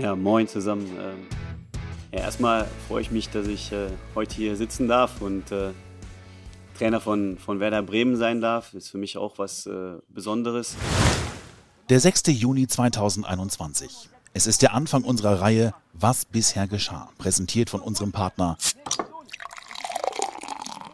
Ja, 0.00 0.16
moin 0.16 0.48
zusammen. 0.48 0.86
Ähm, 0.98 1.26
ja, 2.10 2.20
erstmal 2.20 2.66
freue 2.88 3.02
ich 3.02 3.10
mich, 3.10 3.28
dass 3.28 3.46
ich 3.46 3.70
äh, 3.70 3.88
heute 4.14 4.34
hier 4.34 4.56
sitzen 4.56 4.88
darf 4.88 5.20
und 5.20 5.52
äh, 5.52 5.72
Trainer 6.78 7.00
von, 7.00 7.36
von 7.36 7.60
Werder 7.60 7.82
Bremen 7.82 8.16
sein 8.16 8.40
darf. 8.40 8.72
Ist 8.72 8.88
für 8.88 8.96
mich 8.96 9.18
auch 9.18 9.36
was 9.36 9.66
äh, 9.66 9.98
Besonderes. 10.08 10.76
Der 11.90 12.00
6. 12.00 12.22
Juni 12.28 12.66
2021. 12.66 14.08
Es 14.32 14.46
ist 14.46 14.62
der 14.62 14.72
Anfang 14.72 15.02
unserer 15.02 15.42
Reihe 15.42 15.74
Was 15.92 16.24
bisher 16.24 16.66
geschah, 16.66 17.10
präsentiert 17.18 17.68
von 17.68 17.80
unserem 17.80 18.12
Partner 18.12 18.56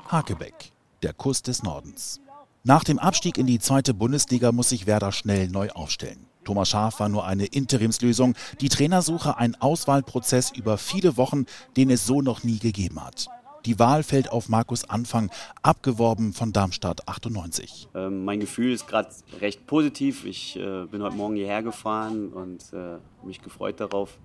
Hakebeck, 0.08 0.72
der 1.02 1.12
Kuss 1.12 1.42
des 1.42 1.62
Nordens. 1.62 2.20
Nach 2.64 2.82
dem 2.82 2.98
Abstieg 2.98 3.38
in 3.38 3.46
die 3.46 3.60
zweite 3.60 3.94
Bundesliga 3.94 4.50
muss 4.50 4.70
sich 4.70 4.88
Werder 4.88 5.12
schnell 5.12 5.46
neu 5.46 5.70
aufstellen. 5.70 6.26
Thomas 6.46 6.68
Schaaf 6.68 7.00
war 7.00 7.08
nur 7.08 7.26
eine 7.26 7.44
Interimslösung, 7.44 8.34
die 8.60 8.68
Trainersuche 8.68 9.36
ein 9.36 9.56
Auswahlprozess 9.56 10.52
über 10.52 10.78
viele 10.78 11.16
Wochen, 11.16 11.44
den 11.76 11.90
es 11.90 12.06
so 12.06 12.22
noch 12.22 12.44
nie 12.44 12.58
gegeben 12.58 13.04
hat. 13.04 13.26
Die 13.66 13.80
Wahl 13.80 14.04
fällt 14.04 14.30
auf 14.30 14.48
Markus 14.48 14.88
Anfang, 14.88 15.28
abgeworben 15.62 16.32
von 16.32 16.52
Darmstadt 16.52 17.08
98. 17.08 17.88
Ähm, 17.96 18.24
mein 18.24 18.38
Gefühl 18.38 18.72
ist 18.72 18.86
gerade 18.86 19.08
recht 19.40 19.66
positiv. 19.66 20.24
Ich 20.24 20.56
äh, 20.56 20.86
bin 20.86 21.02
heute 21.02 21.16
Morgen 21.16 21.34
hierher 21.34 21.64
gefahren 21.64 22.28
und 22.28 22.72
äh, 22.72 22.98
mich 23.26 23.42
gefreut 23.42 23.80
darauf, 23.80 24.16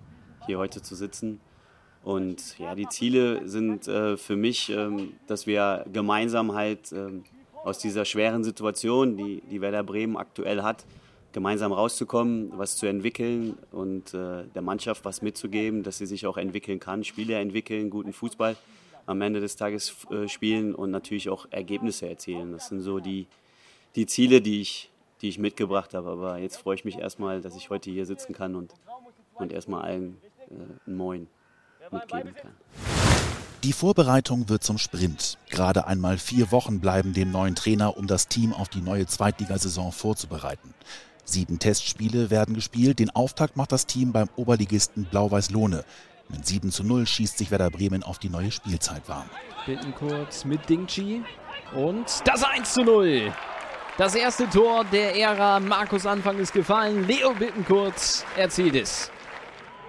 hier 0.46 0.60
heute 0.60 0.84
zu 0.84 0.94
sitzen. 0.94 1.40
Und 2.04 2.60
ja, 2.60 2.76
die 2.76 2.88
Ziele 2.88 3.48
sind 3.50 3.88
äh, 3.88 4.16
für 4.16 4.36
mich, 4.36 4.70
ähm, 4.70 5.14
dass 5.26 5.48
wir 5.48 5.86
gemeinsam 5.92 6.54
halt 6.54 6.92
ähm, 6.92 7.24
aus 7.64 7.80
dieser 7.80 8.06
schweren 8.06 8.44
Situation, 8.44 9.18
die, 9.18 9.42
die 9.50 9.60
Werder 9.60 9.84
Bremen 9.84 10.18
aktuell 10.18 10.62
hat, 10.62 10.86
gemeinsam 11.34 11.72
rauszukommen, 11.72 12.52
was 12.58 12.78
zu 12.78 12.86
entwickeln 12.86 13.58
und 13.72 14.14
äh, 14.14 14.44
der 14.54 14.62
Mannschaft 14.62 15.06
was 15.06 15.22
mitzugeben, 15.22 15.84
dass 15.84 15.98
sie 15.98 16.06
sich 16.06 16.26
auch 16.26 16.38
entwickeln 16.38 16.80
kann, 16.80 17.04
Spiele 17.04 17.36
entwickeln, 17.36 17.90
guten 17.90 18.14
Fußball 18.14 18.56
am 19.06 19.22
Ende 19.22 19.40
des 19.40 19.56
Tages 19.56 19.96
äh, 20.12 20.28
spielen 20.28 20.76
und 20.76 20.92
natürlich 20.92 21.30
auch 21.30 21.48
Ergebnisse 21.52 22.08
erzielen. 22.08 22.52
Das 22.52 22.68
sind 22.68 22.82
so 22.82 23.00
die, 23.00 23.28
die 23.96 24.06
Ziele, 24.06 24.42
die 24.42 24.62
ich, 24.62 24.90
die 25.22 25.30
ich 25.30 25.40
mitgebracht 25.40 25.94
habe. 25.94 26.10
Aber 26.10 26.38
jetzt 26.38 26.58
freue 26.58 26.76
ich 26.76 26.86
mich 26.86 26.98
erstmal, 26.98 27.42
dass 27.42 27.56
ich 27.56 27.70
heute 27.70 27.90
hier 27.92 28.06
sitzen 28.06 28.34
kann 28.34 28.56
und, 28.56 28.74
und 29.36 29.52
erstmal 29.52 29.84
allen 29.84 30.18
äh, 30.50 30.88
einen 30.88 30.98
Moin 30.98 31.28
mitgeben 31.92 32.34
kann. 32.36 32.52
Die 33.64 33.74
Vorbereitung 33.74 34.50
wird 34.50 34.64
zum 34.64 34.80
Sprint. 34.80 35.38
Gerade 35.52 35.86
einmal 35.86 36.18
vier 36.18 36.52
Wochen 36.52 36.80
bleiben 36.80 37.14
dem 37.14 37.32
neuen 37.32 37.54
Trainer, 37.54 37.96
um 37.96 38.08
das 38.08 38.28
Team 38.28 38.54
auf 38.54 38.70
die 38.70 38.82
neue 38.82 39.06
Zweitligasaison 39.06 39.92
vorzubereiten. 39.92 40.74
Sieben 41.32 41.60
Testspiele 41.60 42.30
werden 42.30 42.56
gespielt. 42.56 43.00
Den 43.00 43.10
Auftakt 43.10 43.56
macht 43.56 43.72
das 43.72 43.86
Team 43.86 44.12
beim 44.12 44.30
Oberligisten 44.36 45.06
Blau-Weiß 45.06 45.50
Lohne. 45.52 45.86
Mit 46.30 46.46
7 46.46 46.72
zu 46.72 46.84
0 46.84 47.08
schießt 47.08 47.38
sich 47.38 47.52
Werder 47.52 47.70
Bremen 47.70 48.04
auf 48.04 48.20
die 48.20 48.30
neue 48.30 48.52
Spielzeit 48.52 49.08
warm. 49.08 49.30
kurz 49.98 50.46
mit 50.46 50.68
Dingchi 50.70 51.24
und 51.76 52.06
das 52.26 52.44
1 52.44 52.74
zu 52.74 52.84
0. 52.84 53.34
Das 53.98 54.16
erste 54.16 54.50
Tor 54.50 54.84
der 54.86 55.16
Ära 55.16 55.60
Markus 55.60 56.06
Anfang 56.06 56.38
ist 56.40 56.54
gefallen. 56.54 57.08
Leo 57.08 57.34
Bittenkurt 57.34 58.26
erzielt 58.38 58.76
es. 58.76 59.12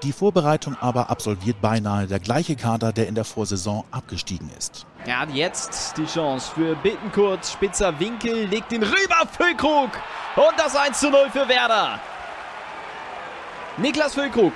Die 0.03 0.13
Vorbereitung 0.13 0.77
aber 0.81 1.11
absolviert 1.11 1.61
beinahe 1.61 2.09
der 2.09 2.19
gleiche 2.19 2.57
Kader, 2.57 2.93
der 2.93 3.07
in 3.07 3.15
der 3.15 3.25
Vorsaison 3.25 3.85
abgestiegen 3.93 4.51
ist. 4.59 4.85
Er 5.07 5.21
hat 5.21 5.31
jetzt 5.31 5.97
die 5.97 6.07
Chance 6.07 6.51
für 6.55 6.75
Bittenkurt. 6.75 7.47
Spitzer 7.47 7.99
Winkel 8.01 8.47
legt 8.47 8.73
ihn 8.73 8.83
rüber. 8.83 9.29
Füllkrug. 9.31 9.91
Und 10.35 10.55
das 10.59 10.75
1 10.75 10.99
zu 10.99 11.09
0 11.09 11.31
für 11.31 11.49
Werder. 11.49 12.01
Niklas 13.77 14.15
Füllkrug 14.15 14.55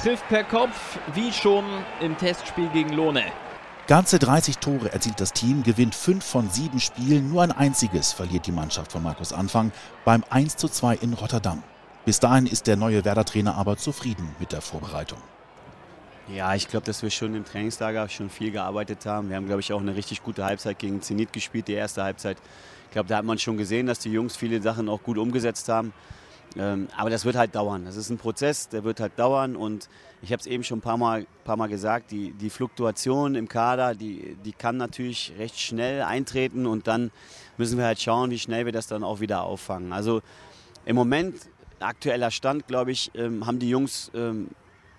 trifft 0.00 0.26
per 0.28 0.44
Kopf, 0.44 0.98
wie 1.14 1.32
schon 1.32 1.64
im 2.00 2.16
Testspiel 2.16 2.68
gegen 2.68 2.90
Lohne. 2.90 3.24
Ganze 3.86 4.20
30 4.20 4.58
Tore 4.58 4.92
erzielt 4.92 5.20
das 5.20 5.32
Team, 5.32 5.64
gewinnt 5.64 5.96
fünf 5.96 6.24
von 6.24 6.48
sieben 6.48 6.78
Spielen, 6.78 7.28
nur 7.28 7.42
ein 7.42 7.50
einziges 7.50 8.12
verliert 8.12 8.46
die 8.46 8.52
Mannschaft 8.52 8.92
von 8.92 9.02
Markus 9.02 9.32
Anfang 9.32 9.72
beim 10.04 10.22
1 10.30 10.56
zu 10.56 10.68
2 10.68 10.94
in 10.96 11.12
Rotterdam. 11.12 11.62
Bis 12.04 12.18
dahin 12.18 12.46
ist 12.46 12.66
der 12.66 12.76
neue 12.76 13.04
Werder-Trainer 13.04 13.56
aber 13.56 13.76
zufrieden 13.76 14.34
mit 14.38 14.52
der 14.52 14.62
Vorbereitung. 14.62 15.18
Ja, 16.34 16.54
ich 16.54 16.68
glaube, 16.68 16.86
dass 16.86 17.02
wir 17.02 17.10
schon 17.10 17.34
im 17.34 17.44
Trainingslager 17.44 18.08
schon 18.08 18.30
viel 18.30 18.52
gearbeitet 18.52 19.04
haben. 19.04 19.28
Wir 19.28 19.36
haben, 19.36 19.46
glaube 19.46 19.60
ich, 19.60 19.72
auch 19.72 19.80
eine 19.80 19.96
richtig 19.96 20.22
gute 20.22 20.44
Halbzeit 20.44 20.78
gegen 20.78 21.02
Zenit 21.02 21.32
gespielt, 21.32 21.66
die 21.66 21.72
erste 21.72 22.04
Halbzeit. 22.04 22.38
Ich 22.86 22.92
glaube, 22.92 23.08
da 23.08 23.16
hat 23.16 23.24
man 23.24 23.38
schon 23.38 23.56
gesehen, 23.56 23.86
dass 23.86 23.98
die 23.98 24.12
Jungs 24.12 24.36
viele 24.36 24.62
Sachen 24.62 24.88
auch 24.88 25.02
gut 25.02 25.18
umgesetzt 25.18 25.68
haben. 25.68 25.92
Ähm, 26.56 26.88
aber 26.96 27.10
das 27.10 27.24
wird 27.24 27.36
halt 27.36 27.54
dauern. 27.54 27.84
Das 27.84 27.96
ist 27.96 28.10
ein 28.10 28.18
Prozess, 28.18 28.68
der 28.68 28.84
wird 28.84 29.00
halt 29.00 29.18
dauern. 29.18 29.56
Und 29.56 29.88
ich 30.22 30.32
habe 30.32 30.40
es 30.40 30.46
eben 30.46 30.64
schon 30.64 30.78
ein 30.78 30.82
paar 30.82 30.96
Mal, 30.96 31.26
paar 31.44 31.56
Mal 31.56 31.68
gesagt, 31.68 32.12
die, 32.12 32.32
die 32.32 32.50
Fluktuation 32.50 33.34
im 33.34 33.48
Kader, 33.48 33.94
die, 33.94 34.36
die 34.44 34.52
kann 34.52 34.76
natürlich 34.76 35.32
recht 35.38 35.58
schnell 35.58 36.02
eintreten. 36.02 36.66
Und 36.66 36.86
dann 36.86 37.10
müssen 37.56 37.76
wir 37.76 37.84
halt 37.84 38.00
schauen, 38.00 38.30
wie 38.30 38.38
schnell 38.38 38.66
wir 38.66 38.72
das 38.72 38.86
dann 38.86 39.04
auch 39.04 39.20
wieder 39.20 39.42
auffangen. 39.42 39.92
Also 39.92 40.22
im 40.84 40.96
Moment 40.96 41.34
aktueller 41.80 42.30
Stand, 42.30 42.66
glaube 42.66 42.92
ich, 42.92 43.10
ähm, 43.14 43.46
haben 43.46 43.58
die 43.58 43.68
Jungs 43.68 44.10
ähm, 44.14 44.48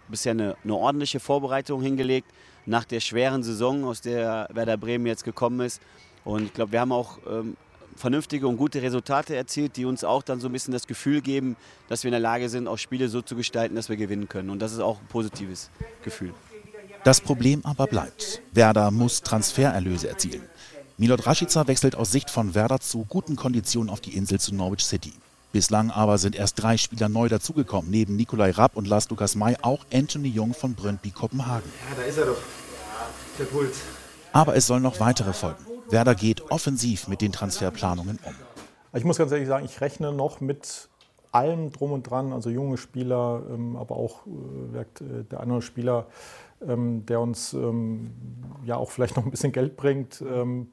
bisher 0.07 0.31
eine, 0.31 0.55
eine, 0.63 0.75
ordentliche 0.75 1.19
Vorbereitung 1.19 1.81
hingelegt 1.81 2.29
nach 2.65 2.85
der 2.85 2.99
schweren 2.99 3.43
Saison, 3.43 3.85
aus 3.85 4.01
der 4.01 4.47
Werder 4.53 4.77
Bremen 4.77 5.05
jetzt 5.05 5.23
gekommen 5.23 5.61
ist. 5.61 5.81
Und 6.23 6.43
ich 6.43 6.53
glaube, 6.53 6.73
wir 6.73 6.81
haben 6.81 6.91
auch 6.91 7.17
ähm, 7.27 7.55
vernünftige 7.95 8.47
und 8.47 8.57
gute 8.57 8.81
Resultate 8.81 9.35
erzielt, 9.35 9.77
die 9.77 9.85
uns 9.85 10.03
auch 10.03 10.23
dann 10.23 10.39
so 10.39 10.47
ein 10.47 10.51
bisschen 10.51 10.73
das 10.73 10.87
Gefühl 10.87 11.21
geben, 11.21 11.55
dass 11.87 12.03
wir 12.03 12.09
in 12.09 12.13
der 12.13 12.19
Lage 12.19 12.49
sind, 12.49 12.67
auch 12.67 12.77
Spiele 12.77 13.07
so 13.09 13.21
zu 13.21 13.35
gestalten, 13.35 13.75
dass 13.75 13.89
wir 13.89 13.97
gewinnen 13.97 14.27
können. 14.27 14.49
Und 14.49 14.59
das 14.59 14.73
ist 14.73 14.79
auch 14.79 14.99
ein 14.99 15.07
positives 15.07 15.69
Gefühl. 16.03 16.33
Das 17.03 17.19
Problem 17.19 17.61
aber 17.65 17.87
bleibt. 17.87 18.41
Werder 18.51 18.91
muss 18.91 19.21
Transfererlöse 19.21 20.07
erzielen. 20.07 20.43
Milot 20.97 21.25
Rashica 21.25 21.67
wechselt 21.67 21.95
aus 21.95 22.11
Sicht 22.11 22.29
von 22.29 22.53
Werder 22.53 22.79
zu 22.79 23.05
guten 23.05 23.35
Konditionen 23.35 23.89
auf 23.89 24.01
die 24.01 24.15
Insel 24.15 24.39
zu 24.39 24.53
Norwich 24.53 24.85
City. 24.85 25.13
Bislang 25.51 25.91
aber 25.91 26.17
sind 26.17 26.35
erst 26.35 26.61
drei 26.61 26.77
Spieler 26.77 27.09
neu 27.09 27.27
dazugekommen. 27.27 27.91
Neben 27.91 28.15
Nikolai 28.15 28.51
Rapp 28.51 28.77
und 28.77 28.87
Lars 28.87 29.09
Lukas 29.09 29.35
May 29.35 29.57
auch 29.61 29.85
Anthony 29.93 30.29
Jung 30.29 30.53
von 30.53 30.75
Brøndby 30.75 31.11
Kopenhagen. 31.11 31.69
Ja, 31.89 31.95
da 31.97 32.03
ist 32.03 32.17
er 32.17 32.25
doch. 32.27 32.41
Der 33.37 33.43
Puls. 33.45 33.81
Aber 34.31 34.55
es 34.55 34.65
sollen 34.67 34.83
noch 34.83 35.01
weitere 35.01 35.33
folgen. 35.33 35.65
Werder 35.89 36.15
geht 36.15 36.51
offensiv 36.51 37.09
mit 37.09 37.21
den 37.21 37.33
Transferplanungen 37.33 38.17
um. 38.23 38.33
Ich 38.93 39.03
muss 39.03 39.17
ganz 39.17 39.31
ehrlich 39.33 39.47
sagen, 39.47 39.65
ich 39.65 39.81
rechne 39.81 40.13
noch 40.13 40.39
mit 40.39 40.89
allem 41.33 41.71
drum 41.71 41.91
und 41.91 42.03
dran, 42.03 42.31
also 42.31 42.49
junge 42.49 42.77
Spieler, 42.77 43.43
ähm, 43.49 43.75
aber 43.75 43.95
auch 43.95 44.25
äh, 44.73 44.79
äh, 44.79 45.23
der 45.23 45.39
andere 45.41 45.61
Spieler, 45.61 46.07
ähm, 46.65 47.05
der 47.05 47.19
uns 47.19 47.53
ähm, 47.53 48.11
ja 48.65 48.77
auch 48.77 48.91
vielleicht 48.91 49.17
noch 49.17 49.25
ein 49.25 49.31
bisschen 49.31 49.51
Geld 49.51 49.75
bringt, 49.75 50.23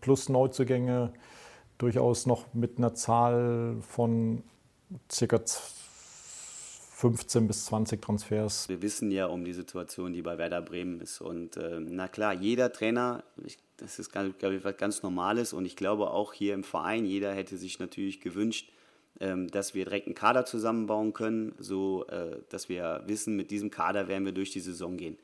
plus 0.00 0.28
Neuzugänge, 0.28 1.12
durchaus 1.78 2.26
noch 2.26 2.44
mit 2.52 2.78
einer 2.78 2.94
Zahl 2.94 3.76
von 3.80 4.42
circa 5.10 5.40
15 6.98 7.46
bis 7.46 7.66
20 7.66 8.02
Transfers. 8.02 8.68
Wir 8.68 8.82
wissen 8.82 9.10
ja 9.10 9.26
um 9.26 9.44
die 9.44 9.52
Situation, 9.52 10.12
die 10.12 10.22
bei 10.22 10.36
Werder 10.36 10.62
Bremen 10.62 11.00
ist. 11.00 11.20
Und 11.20 11.56
äh, 11.56 11.78
na 11.80 12.08
klar, 12.08 12.34
jeder 12.34 12.72
Trainer, 12.72 13.22
ich, 13.44 13.58
das 13.76 14.00
ist 14.00 14.10
glaube 14.10 14.56
ich 14.56 14.64
was 14.64 14.76
ganz 14.76 15.02
Normales. 15.02 15.52
Und 15.52 15.64
ich 15.64 15.76
glaube 15.76 16.10
auch 16.10 16.32
hier 16.32 16.54
im 16.54 16.64
Verein, 16.64 17.04
jeder 17.04 17.32
hätte 17.32 17.56
sich 17.56 17.78
natürlich 17.78 18.20
gewünscht, 18.20 18.72
ähm, 19.20 19.48
dass 19.48 19.74
wir 19.74 19.84
direkt 19.84 20.06
einen 20.06 20.16
Kader 20.16 20.44
zusammenbauen 20.44 21.12
können, 21.12 21.54
so 21.58 22.04
äh, 22.08 22.40
dass 22.48 22.68
wir 22.68 23.04
wissen, 23.06 23.36
mit 23.36 23.52
diesem 23.52 23.70
Kader 23.70 24.08
werden 24.08 24.24
wir 24.24 24.32
durch 24.32 24.50
die 24.50 24.60
Saison 24.60 24.96
gehen. 24.96 25.18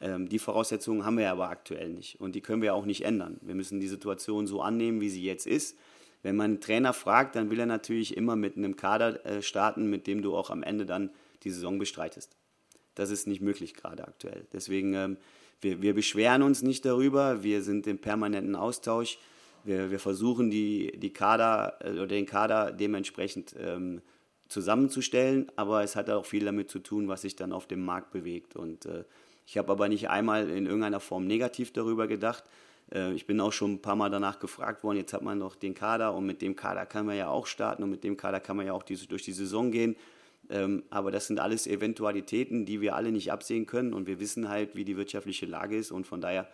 Ähm, 0.00 0.28
die 0.28 0.38
Voraussetzungen 0.38 1.04
haben 1.04 1.18
wir 1.18 1.30
aber 1.30 1.48
aktuell 1.48 1.88
nicht. 1.88 2.20
Und 2.20 2.36
die 2.36 2.40
können 2.40 2.62
wir 2.62 2.74
auch 2.74 2.84
nicht 2.84 3.04
ändern. 3.04 3.38
Wir 3.40 3.56
müssen 3.56 3.80
die 3.80 3.88
Situation 3.88 4.46
so 4.46 4.60
annehmen, 4.60 5.00
wie 5.00 5.10
sie 5.10 5.24
jetzt 5.24 5.46
ist 5.46 5.76
wenn 6.26 6.34
man 6.34 6.46
einen 6.46 6.60
Trainer 6.60 6.92
fragt, 6.92 7.36
dann 7.36 7.50
will 7.50 7.60
er 7.60 7.66
natürlich 7.66 8.16
immer 8.16 8.34
mit 8.34 8.56
einem 8.56 8.74
Kader 8.74 9.24
äh, 9.24 9.42
starten, 9.42 9.88
mit 9.88 10.08
dem 10.08 10.22
du 10.22 10.36
auch 10.36 10.50
am 10.50 10.64
Ende 10.64 10.84
dann 10.84 11.10
die 11.44 11.52
Saison 11.52 11.78
bestreitest. 11.78 12.34
Das 12.96 13.10
ist 13.10 13.28
nicht 13.28 13.40
möglich 13.40 13.74
gerade 13.74 14.08
aktuell. 14.08 14.44
Deswegen, 14.52 14.94
ähm, 14.94 15.18
wir, 15.60 15.82
wir 15.82 15.94
beschweren 15.94 16.42
uns 16.42 16.62
nicht 16.62 16.84
darüber, 16.84 17.44
wir 17.44 17.62
sind 17.62 17.86
im 17.86 17.98
permanenten 17.98 18.56
Austausch. 18.56 19.20
Wir, 19.62 19.92
wir 19.92 20.00
versuchen 20.00 20.50
die, 20.50 20.98
die 20.98 21.12
Kader 21.12 21.78
äh, 21.78 21.92
oder 21.92 22.08
den 22.08 22.26
Kader 22.26 22.72
dementsprechend 22.72 23.54
ähm, 23.56 24.02
zusammenzustellen, 24.48 25.52
aber 25.54 25.84
es 25.84 25.94
hat 25.94 26.10
auch 26.10 26.26
viel 26.26 26.44
damit 26.44 26.72
zu 26.72 26.80
tun, 26.80 27.06
was 27.06 27.22
sich 27.22 27.36
dann 27.36 27.52
auf 27.52 27.68
dem 27.68 27.84
Markt 27.84 28.10
bewegt. 28.10 28.56
Und 28.56 28.84
äh, 28.86 29.04
ich 29.46 29.58
habe 29.58 29.70
aber 29.70 29.88
nicht 29.88 30.10
einmal 30.10 30.50
in 30.50 30.66
irgendeiner 30.66 30.98
Form 30.98 31.28
negativ 31.28 31.72
darüber 31.72 32.08
gedacht, 32.08 32.42
äh, 32.92 33.12
ich 33.12 33.26
bin 33.26 33.40
auch 33.40 33.52
schon 33.52 33.74
ein 33.74 33.82
paar 33.82 33.96
Mal 33.96 34.10
danach 34.10 34.38
gefragt 34.38 34.84
worden, 34.84 34.98
jetzt 34.98 35.12
hat 35.12 35.22
man 35.22 35.38
noch 35.38 35.56
den 35.56 35.74
Kader 35.74 36.14
und 36.14 36.26
mit 36.26 36.42
dem 36.42 36.56
Kader 36.56 36.86
kann 36.86 37.06
man 37.06 37.16
ja 37.16 37.28
auch 37.28 37.46
starten 37.46 37.82
und 37.82 37.90
mit 37.90 38.04
dem 38.04 38.16
Kader 38.16 38.40
kann 38.40 38.56
man 38.56 38.66
ja 38.66 38.72
auch 38.72 38.82
durch 38.82 39.22
die 39.22 39.32
Saison 39.32 39.70
gehen. 39.70 39.96
Ähm, 40.48 40.84
aber 40.90 41.10
das 41.10 41.26
sind 41.26 41.40
alles 41.40 41.66
Eventualitäten, 41.66 42.66
die 42.66 42.80
wir 42.80 42.94
alle 42.94 43.10
nicht 43.10 43.32
absehen 43.32 43.66
können 43.66 43.92
und 43.92 44.06
wir 44.06 44.20
wissen 44.20 44.48
halt, 44.48 44.76
wie 44.76 44.84
die 44.84 44.96
wirtschaftliche 44.96 45.46
Lage 45.46 45.76
ist 45.76 45.90
und 45.90 46.06
von 46.06 46.20
daher 46.20 46.46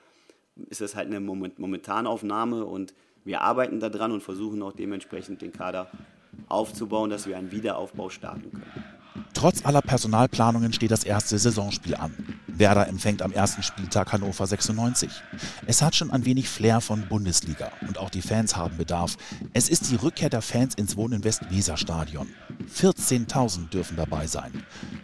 ist 0.70 0.80
das 0.80 0.94
halt 0.94 1.08
eine 1.08 1.20
Momentanaufnahme 1.20 2.64
und 2.64 2.94
wir 3.24 3.42
arbeiten 3.42 3.80
daran 3.80 4.12
und 4.12 4.22
versuchen 4.22 4.62
auch 4.62 4.72
dementsprechend 4.72 5.42
den 5.42 5.52
Kader 5.52 5.90
aufzubauen, 6.48 7.10
dass 7.10 7.26
wir 7.26 7.36
einen 7.36 7.52
Wiederaufbau 7.52 8.08
starten 8.08 8.50
können. 8.50 9.01
Trotz 9.42 9.64
aller 9.64 9.82
Personalplanungen 9.82 10.72
steht 10.72 10.92
das 10.92 11.02
erste 11.02 11.36
Saisonspiel 11.36 11.96
an. 11.96 12.14
Werder 12.46 12.86
empfängt 12.86 13.22
am 13.22 13.32
ersten 13.32 13.64
Spieltag 13.64 14.12
Hannover 14.12 14.46
96. 14.46 15.10
Es 15.66 15.82
hat 15.82 15.96
schon 15.96 16.12
ein 16.12 16.24
wenig 16.24 16.48
Flair 16.48 16.80
von 16.80 17.08
Bundesliga 17.08 17.72
und 17.88 17.98
auch 17.98 18.08
die 18.08 18.22
Fans 18.22 18.54
haben 18.54 18.76
Bedarf. 18.76 19.16
Es 19.52 19.68
ist 19.68 19.90
die 19.90 19.96
Rückkehr 19.96 20.30
der 20.30 20.42
Fans 20.42 20.76
ins 20.76 20.96
Wohnen 20.96 21.24
West-Weser-Stadion. 21.24 22.28
14.000 22.72 23.68
dürfen 23.70 23.96
dabei 23.96 24.28
sein. 24.28 24.52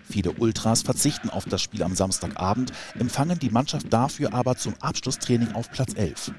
Viele 0.09 0.31
Ultras 0.31 0.83
verzichten 0.83 1.31
auf 1.31 1.45
das 1.45 1.61
Spiel 1.61 1.83
am 1.83 1.97
Samstagabend, 1.97 2.71
empfangen 2.97 3.41
die 3.41 3.51
Mannschaft 3.51 3.93
dafür 3.93 4.35
aber 4.35 4.55
zum 4.55 4.75
Abschlusstraining 4.81 5.51
auf 5.57 5.69
Platz 5.73 5.95
11. 5.95 6.31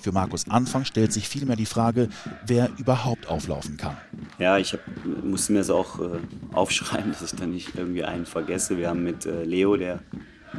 Für 0.00 0.12
Markus 0.12 0.48
Anfang 0.48 0.84
stellt 0.84 1.12
sich 1.12 1.28
vielmehr 1.28 1.56
die 1.56 1.66
Frage, 1.66 2.08
wer 2.46 2.70
überhaupt 2.78 3.28
auflaufen 3.28 3.76
kann. 3.76 3.96
Ja, 4.38 4.58
ich 4.58 4.72
hab, 4.72 4.80
musste 5.24 5.52
mir 5.52 5.58
das 5.58 5.70
auch 5.70 6.00
äh, 6.00 6.18
aufschreiben, 6.52 7.12
dass 7.20 7.32
ich 7.32 7.38
da 7.38 7.46
nicht 7.46 7.74
irgendwie 7.76 8.04
einen 8.04 8.26
vergesse. 8.26 8.78
Wir 8.78 8.88
haben 8.88 9.02
mit 9.02 9.26
äh, 9.26 9.44
Leo, 9.44 9.76
der, 9.76 10.00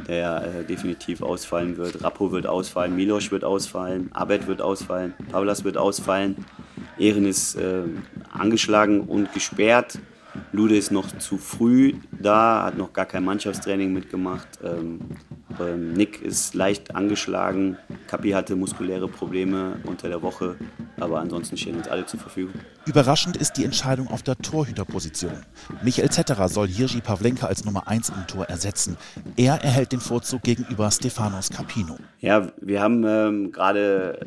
der 0.06 0.60
äh, 0.60 0.64
definitiv 0.64 1.22
ausfallen 1.22 1.76
wird, 1.76 2.02
Rappo 2.02 2.32
wird 2.32 2.46
ausfallen, 2.46 2.94
Milos 2.94 3.30
wird 3.30 3.44
ausfallen, 3.44 4.12
Abed 4.12 4.46
wird 4.46 4.60
ausfallen, 4.60 5.14
Pavlas 5.30 5.64
wird 5.64 5.76
ausfallen. 5.76 6.36
Ehren 6.98 7.24
ist 7.24 7.54
äh, 7.56 7.82
angeschlagen 8.30 9.00
und 9.00 9.32
gesperrt. 9.32 9.98
Lude 10.52 10.76
ist 10.76 10.90
noch 10.90 11.06
zu 11.18 11.38
früh 11.38 11.94
da, 12.12 12.64
hat 12.64 12.76
noch 12.76 12.92
gar 12.92 13.06
kein 13.06 13.24
Mannschaftstraining 13.24 13.92
mitgemacht. 13.92 14.48
Ähm, 14.62 15.00
ähm, 15.60 15.92
Nick 15.92 16.22
ist 16.22 16.54
leicht 16.54 16.94
angeschlagen. 16.94 17.76
Kapi 18.10 18.30
hatte 18.30 18.56
muskuläre 18.56 19.06
Probleme 19.06 19.78
unter 19.84 20.08
der 20.08 20.20
Woche, 20.20 20.56
aber 20.98 21.20
ansonsten 21.20 21.56
stehen 21.56 21.76
uns 21.76 21.86
alle 21.86 22.06
zur 22.06 22.18
Verfügung. 22.18 22.54
Überraschend 22.84 23.36
ist 23.36 23.52
die 23.52 23.64
Entscheidung 23.64 24.08
auf 24.08 24.24
der 24.24 24.36
Torhüterposition. 24.36 25.30
Michael 25.84 26.10
Zetterer 26.10 26.48
soll 26.48 26.66
Jiří 26.66 27.02
Pavlenka 27.02 27.46
als 27.46 27.64
Nummer 27.64 27.86
1 27.86 28.08
im 28.08 28.26
Tor 28.26 28.46
ersetzen. 28.46 28.96
Er 29.36 29.62
erhält 29.62 29.92
den 29.92 30.00
Vorzug 30.00 30.42
gegenüber 30.42 30.90
Stefanos 30.90 31.50
Capino. 31.50 31.98
Ja, 32.18 32.50
wir 32.60 32.82
haben 32.82 33.04
ähm, 33.06 33.52
gerade 33.52 34.18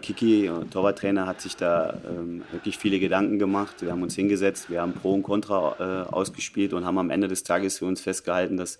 Kiki, 0.00 0.48
Torwarttrainer, 0.70 1.26
hat 1.26 1.40
sich 1.40 1.56
da 1.56 1.98
ähm, 2.08 2.42
wirklich 2.52 2.78
viele 2.78 3.00
Gedanken 3.00 3.40
gemacht. 3.40 3.82
Wir 3.82 3.90
haben 3.90 4.04
uns 4.04 4.14
hingesetzt, 4.14 4.70
wir 4.70 4.80
haben 4.80 4.92
Pro 4.92 5.14
und 5.14 5.24
Contra 5.24 6.04
äh, 6.06 6.12
ausgespielt 6.12 6.74
und 6.74 6.84
haben 6.84 6.98
am 6.98 7.10
Ende 7.10 7.26
des 7.26 7.42
Tages 7.42 7.78
für 7.78 7.86
uns 7.86 8.00
festgehalten, 8.00 8.56
dass 8.56 8.78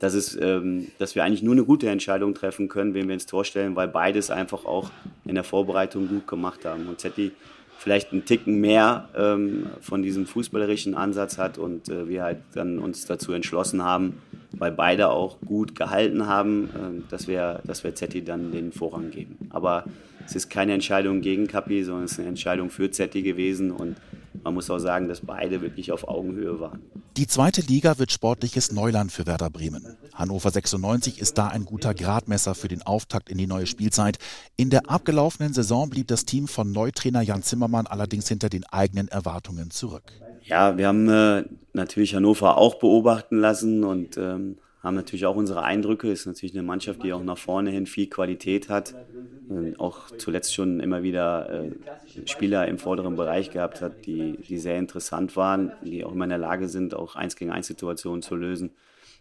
dass, 0.00 0.14
es, 0.14 0.36
ähm, 0.40 0.88
dass 0.98 1.14
wir 1.14 1.22
eigentlich 1.22 1.42
nur 1.42 1.52
eine 1.52 1.64
gute 1.64 1.88
Entscheidung 1.88 2.34
treffen 2.34 2.68
können, 2.68 2.94
wen 2.94 3.06
wir 3.06 3.14
ins 3.14 3.26
Tor 3.26 3.44
stellen, 3.44 3.76
weil 3.76 3.86
beides 3.86 4.30
einfach 4.30 4.64
auch 4.64 4.90
in 5.24 5.36
der 5.36 5.44
Vorbereitung 5.44 6.08
gut 6.08 6.26
gemacht 6.26 6.64
haben. 6.64 6.88
Und 6.88 6.98
Zetti 6.98 7.32
vielleicht 7.78 8.12
einen 8.12 8.24
Ticken 8.24 8.60
mehr 8.60 9.08
ähm, 9.16 9.66
von 9.80 10.02
diesem 10.02 10.26
fußballerischen 10.26 10.94
Ansatz 10.94 11.38
hat 11.38 11.58
und 11.58 11.88
äh, 11.88 12.08
wir 12.08 12.22
halt 12.22 12.38
dann 12.54 12.78
uns 12.78 13.06
dazu 13.06 13.32
entschlossen 13.32 13.82
haben, 13.82 14.20
weil 14.52 14.72
beide 14.72 15.08
auch 15.08 15.38
gut 15.40 15.74
gehalten 15.74 16.26
haben, 16.26 16.64
äh, 16.64 17.10
dass, 17.10 17.28
wir, 17.28 17.60
dass 17.64 17.84
wir 17.84 17.94
Zetti 17.94 18.22
dann 18.24 18.52
den 18.52 18.72
Vorrang 18.72 19.10
geben. 19.10 19.36
Aber 19.50 19.84
es 20.26 20.34
ist 20.34 20.48
keine 20.50 20.74
Entscheidung 20.74 21.20
gegen 21.22 21.46
Kapi, 21.46 21.82
sondern 21.84 22.04
es 22.04 22.12
ist 22.12 22.20
eine 22.20 22.28
Entscheidung 22.28 22.70
für 22.70 22.90
Zetti 22.90 23.22
gewesen 23.22 23.70
und 23.70 23.96
man 24.42 24.54
muss 24.54 24.70
auch 24.70 24.78
sagen, 24.78 25.08
dass 25.08 25.20
beide 25.20 25.60
wirklich 25.60 25.92
auf 25.92 26.06
Augenhöhe 26.08 26.60
waren. 26.60 26.80
Die 27.16 27.26
zweite 27.26 27.60
Liga 27.60 27.98
wird 27.98 28.12
sportliches 28.12 28.72
Neuland 28.72 29.12
für 29.12 29.26
Werder 29.26 29.50
Bremen. 29.50 29.96
Hannover 30.14 30.50
96 30.50 31.20
ist 31.20 31.36
da 31.38 31.48
ein 31.48 31.64
guter 31.64 31.94
Gradmesser 31.94 32.54
für 32.54 32.68
den 32.68 32.82
Auftakt 32.82 33.28
in 33.28 33.38
die 33.38 33.46
neue 33.46 33.66
Spielzeit. 33.66 34.18
In 34.56 34.70
der 34.70 34.88
abgelaufenen 34.88 35.52
Saison 35.52 35.90
blieb 35.90 36.08
das 36.08 36.24
Team 36.24 36.48
von 36.48 36.70
Neutrainer 36.72 37.22
Jan 37.22 37.42
Zimmermann 37.42 37.86
allerdings 37.86 38.28
hinter 38.28 38.48
den 38.48 38.64
eigenen 38.64 39.08
Erwartungen 39.08 39.70
zurück. 39.70 40.12
Ja, 40.42 40.76
wir 40.78 40.88
haben 40.88 41.08
äh, 41.08 41.44
natürlich 41.72 42.14
Hannover 42.14 42.56
auch 42.56 42.76
beobachten 42.76 43.38
lassen 43.38 43.84
und 43.84 44.16
ähm, 44.16 44.58
haben 44.82 44.94
natürlich 44.94 45.26
auch 45.26 45.36
unsere 45.36 45.62
Eindrücke. 45.62 46.10
Ist 46.10 46.26
natürlich 46.26 46.54
eine 46.54 46.62
Mannschaft, 46.62 47.02
die 47.02 47.12
auch 47.12 47.22
nach 47.22 47.38
vorne 47.38 47.70
hin 47.70 47.86
viel 47.86 48.08
Qualität 48.08 48.68
hat. 48.68 48.94
Äh, 49.50 49.76
auch 49.76 50.10
zuletzt 50.16 50.54
schon 50.54 50.80
immer 50.80 51.02
wieder 51.02 51.64
äh, 51.64 51.72
Spieler 52.26 52.66
im 52.66 52.78
vorderen 52.78 53.16
Bereich 53.16 53.50
gehabt 53.50 53.82
hat, 53.82 54.06
die, 54.06 54.38
die 54.38 54.58
sehr 54.58 54.78
interessant 54.78 55.36
waren, 55.36 55.72
die 55.82 56.04
auch 56.04 56.12
immer 56.12 56.24
in 56.24 56.30
der 56.30 56.38
Lage 56.38 56.68
sind, 56.68 56.94
auch 56.94 57.14
eins 57.14 57.36
gegen 57.36 57.50
eins 57.50 57.66
Situationen 57.66 58.22
zu 58.22 58.36
lösen. 58.36 58.70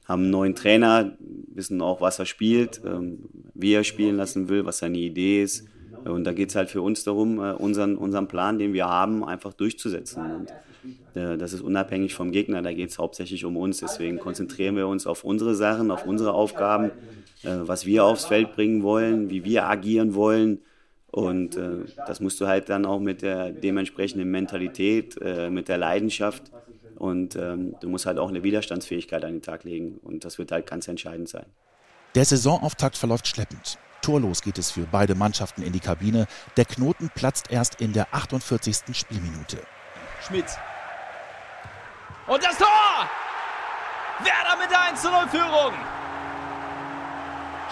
Haben 0.06 0.24
einen 0.24 0.32
neuen 0.32 0.56
Trainer, 0.56 1.18
wissen 1.54 1.82
auch, 1.82 2.02
was 2.02 2.20
er 2.20 2.26
spielt, 2.26 2.82
ähm, 2.86 3.30
wie 3.54 3.74
er 3.74 3.84
spielen 3.84 4.16
lassen 4.16 4.50
will, 4.50 4.66
was 4.66 4.80
seine 4.80 4.98
Idee 4.98 5.44
ist. 5.44 5.68
Und 6.06 6.24
da 6.24 6.32
geht 6.32 6.50
es 6.50 6.56
halt 6.56 6.70
für 6.70 6.82
uns 6.82 7.04
darum, 7.04 7.40
äh, 7.40 7.52
unseren, 7.52 7.98
unseren 7.98 8.28
Plan, 8.28 8.58
den 8.58 8.74
wir 8.74 8.88
haben, 8.88 9.26
einfach 9.26 9.54
durchzusetzen. 9.54 10.24
Und 10.24 10.54
das 11.14 11.54
ist 11.54 11.62
unabhängig 11.62 12.14
vom 12.14 12.32
Gegner, 12.32 12.62
da 12.62 12.72
geht 12.72 12.90
es 12.90 13.00
hauptsächlich 13.00 13.46
um 13.46 13.58
uns. 13.58 13.80
Deswegen 13.80 14.20
konzentrieren 14.20 14.76
wir 14.76 14.88
uns 14.88 15.08
auf 15.08 15.24
unsere 15.24 15.56
Sachen, 15.56 15.92
auf 15.92 16.06
unsere 16.06 16.34
Aufgaben, 16.34 16.92
äh, 17.44 17.50
was 17.62 17.86
wir 17.86 18.06
aufs 18.06 18.26
Feld 18.26 18.54
bringen 18.54 18.84
wollen, 18.84 19.30
wie 19.30 19.44
wir 19.44 19.66
agieren 19.68 20.14
wollen. 20.16 20.60
Und 21.12 21.58
äh, 21.58 21.86
das 22.08 22.20
musst 22.20 22.40
du 22.40 22.48
halt 22.48 22.70
dann 22.70 22.86
auch 22.86 23.00
mit 23.00 23.22
der 23.22 23.52
dementsprechenden 23.52 24.30
Mentalität, 24.30 25.20
mit 25.50 25.68
der 25.68 25.78
Leidenschaft 25.78 26.52
und 27.00 27.38
ähm, 27.38 27.76
du 27.80 27.90
musst 27.90 28.06
halt 28.06 28.20
auch 28.20 28.28
eine 28.28 28.44
Widerstandsfähigkeit 28.44 29.24
an 29.24 29.32
den 29.32 29.42
Tag 29.42 29.64
legen. 29.64 29.98
Und 30.04 30.26
das 30.26 30.38
wird 30.38 30.52
halt 30.52 30.68
ganz 30.68 30.88
entscheidend 30.88 31.30
sein. 31.30 31.46
Der 32.14 32.26
Saisonauftakt 32.26 32.98
verläuft 32.98 33.28
schleppend. 33.28 33.80
Torlos 34.02 34.42
geht 34.42 34.58
es 34.58 34.72
für 34.72 34.86
beide 34.92 35.16
Mannschaften 35.16 35.62
in 35.62 35.72
die 35.72 35.80
Kabine. 35.80 36.28
Der 36.58 36.66
Knoten 36.66 37.10
platzt 37.16 37.52
erst 37.52 37.80
in 37.82 37.94
der 37.94 38.14
48. 38.14 38.78
Spielminute. 38.94 39.60
Schmidt 40.22 40.46
und 42.30 42.44
das 42.44 42.58
Tor! 42.58 43.10
Werder 44.20 44.62
mit 44.62 44.70
der 44.70 44.82
1 44.82 45.04
0 45.04 45.28
Führung. 45.30 45.74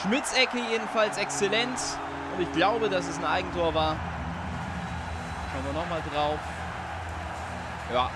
Schmidts 0.01 0.33
Ecke 0.33 0.59
jedenfalls 0.59 1.17
exzellent. 1.17 1.79
Und 2.35 2.43
ich 2.43 2.51
glaube, 2.53 2.89
dass 2.89 3.07
es 3.07 3.17
ein 3.17 3.25
Eigentor 3.25 3.73
war. 3.73 3.95
Schauen 5.51 5.65
wir 5.65 5.81
nochmal 5.81 6.01
drauf. 6.13 6.39
Ja. 7.93 8.09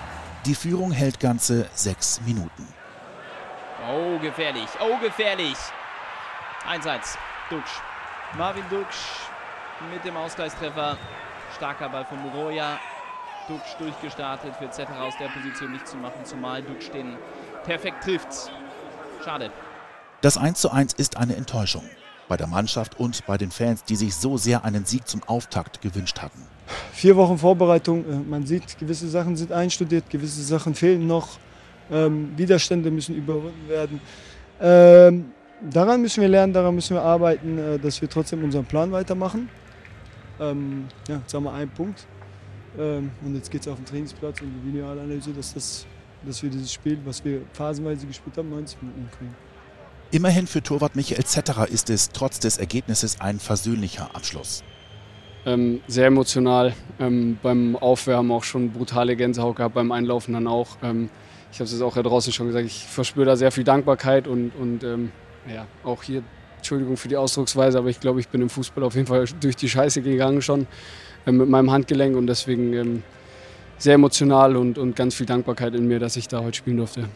Die 0.44 0.54
Führung 0.54 0.92
hält 0.92 1.20
ganze 1.20 1.68
sechs 1.74 2.20
Minuten. 2.22 2.66
Oh, 3.88 4.18
gefährlich. 4.18 4.68
Oh, 4.80 4.96
gefährlich. 4.98 5.56
1-1. 6.68 7.16
Dutsch. 7.50 7.80
Marvin 8.38 8.64
Dutsch 8.70 9.26
mit 9.92 10.04
dem 10.04 10.16
Ausgleichstreffer. 10.16 10.96
Starker 11.56 11.88
Ball 11.88 12.04
von 12.04 12.22
Muroya. 12.22 12.78
Dux 13.48 13.60
durchgestartet, 13.78 14.54
für 14.56 14.70
Zetter 14.70 15.02
aus 15.02 15.14
der 15.18 15.28
Position 15.28 15.72
nicht 15.72 15.86
zu 15.86 15.96
machen, 15.96 16.24
zumal 16.24 16.62
Dux 16.62 16.90
den 16.90 17.16
perfekt 17.64 18.04
trifft. 18.04 18.50
Schade. 19.24 19.50
Das 20.20 20.36
1 20.36 20.60
zu 20.60 20.70
1 20.70 20.94
ist 20.94 21.16
eine 21.16 21.36
Enttäuschung. 21.36 21.82
Bei 22.28 22.36
der 22.36 22.46
Mannschaft 22.46 22.98
und 22.98 23.26
bei 23.26 23.36
den 23.36 23.50
Fans, 23.50 23.84
die 23.84 23.96
sich 23.96 24.14
so 24.14 24.36
sehr 24.36 24.64
einen 24.64 24.84
Sieg 24.84 25.08
zum 25.08 25.22
Auftakt 25.24 25.80
gewünscht 25.82 26.22
hatten. 26.22 26.40
Vier 26.92 27.16
Wochen 27.16 27.38
Vorbereitung, 27.38 28.04
äh, 28.08 28.16
man 28.16 28.46
sieht, 28.46 28.78
gewisse 28.78 29.08
Sachen 29.08 29.36
sind 29.36 29.52
einstudiert, 29.52 30.08
gewisse 30.08 30.42
Sachen 30.42 30.74
fehlen 30.74 31.06
noch. 31.06 31.28
Ähm, 31.90 32.32
Widerstände 32.36 32.90
müssen 32.90 33.16
überwunden 33.16 33.68
werden. 33.68 34.00
Ähm, 34.60 35.32
daran 35.70 36.00
müssen 36.00 36.20
wir 36.20 36.28
lernen, 36.28 36.52
daran 36.52 36.74
müssen 36.74 36.94
wir 36.94 37.02
arbeiten, 37.02 37.58
äh, 37.58 37.78
dass 37.78 38.00
wir 38.00 38.08
trotzdem 38.08 38.44
unseren 38.44 38.64
Plan 38.64 38.92
weitermachen. 38.92 39.48
Ähm, 40.40 40.86
ja, 41.08 41.16
jetzt 41.16 41.34
haben 41.34 41.44
wir 41.44 41.52
einen 41.52 41.70
Punkt. 41.70 42.06
Ähm, 42.78 43.10
und 43.24 43.34
jetzt 43.34 43.50
geht 43.50 43.62
es 43.62 43.68
auf 43.68 43.76
den 43.76 43.84
Trainingsplatz 43.84 44.40
und 44.40 44.48
die 44.48 44.68
Videoanalyse, 44.68 45.32
dass, 45.32 45.54
das, 45.54 45.86
dass 46.24 46.42
wir 46.42 46.50
dieses 46.50 46.72
Spiel, 46.72 46.98
was 47.04 47.24
wir 47.24 47.42
phasenweise 47.52 48.06
gespielt 48.06 48.36
haben, 48.36 48.50
90 48.50 48.82
Minuten 48.82 49.08
kriegen. 49.16 49.34
Immerhin 50.10 50.46
für 50.46 50.62
Torwart 50.62 50.94
Michael 50.94 51.24
Zetterer 51.24 51.68
ist 51.68 51.88
es 51.88 52.10
trotz 52.10 52.38
des 52.38 52.58
Ergebnisses 52.58 53.20
ein 53.20 53.38
versöhnlicher 53.38 54.14
Abschluss. 54.14 54.62
Ähm, 55.44 55.80
sehr 55.88 56.06
emotional. 56.06 56.74
Ähm, 57.00 57.38
beim 57.42 57.76
Aufwärmen 57.76 58.30
auch 58.30 58.44
schon 58.44 58.70
brutale 58.70 59.16
Gänsehaut 59.16 59.56
gehabt, 59.56 59.74
beim 59.74 59.90
Einlaufen 59.90 60.34
dann 60.34 60.46
auch. 60.46 60.76
Ähm, 60.82 61.08
ich 61.50 61.58
habe 61.58 61.64
es 61.64 61.72
jetzt 61.72 61.82
auch 61.82 61.96
ja 61.96 62.02
draußen 62.02 62.32
schon 62.32 62.46
gesagt, 62.46 62.64
ich 62.64 62.84
verspüre 62.84 63.26
da 63.26 63.36
sehr 63.36 63.50
viel 63.50 63.64
Dankbarkeit 63.64 64.26
und, 64.26 64.52
und 64.58 64.84
ähm, 64.84 65.12
ja, 65.52 65.66
auch 65.84 66.02
hier, 66.02 66.22
Entschuldigung 66.56 66.96
für 66.96 67.08
die 67.08 67.16
Ausdrucksweise, 67.16 67.78
aber 67.78 67.88
ich 67.88 67.98
glaube, 67.98 68.20
ich 68.20 68.28
bin 68.28 68.40
im 68.40 68.48
Fußball 68.48 68.84
auf 68.84 68.94
jeden 68.94 69.06
Fall 69.06 69.24
durch 69.40 69.56
die 69.56 69.68
Scheiße 69.68 70.00
gegangen 70.02 70.42
schon. 70.42 70.66
Äh, 71.26 71.32
mit 71.32 71.48
meinem 71.48 71.70
Handgelenk 71.70 72.16
und 72.16 72.26
deswegen 72.26 72.72
ähm, 72.72 73.02
sehr 73.78 73.94
emotional 73.94 74.56
und, 74.56 74.78
und 74.78 74.96
ganz 74.96 75.14
viel 75.14 75.26
Dankbarkeit 75.26 75.74
in 75.74 75.86
mir, 75.86 75.98
dass 75.98 76.16
ich 76.16 76.28
da 76.28 76.42
heute 76.42 76.56
spielen 76.56 76.76
durfte. 76.76 77.08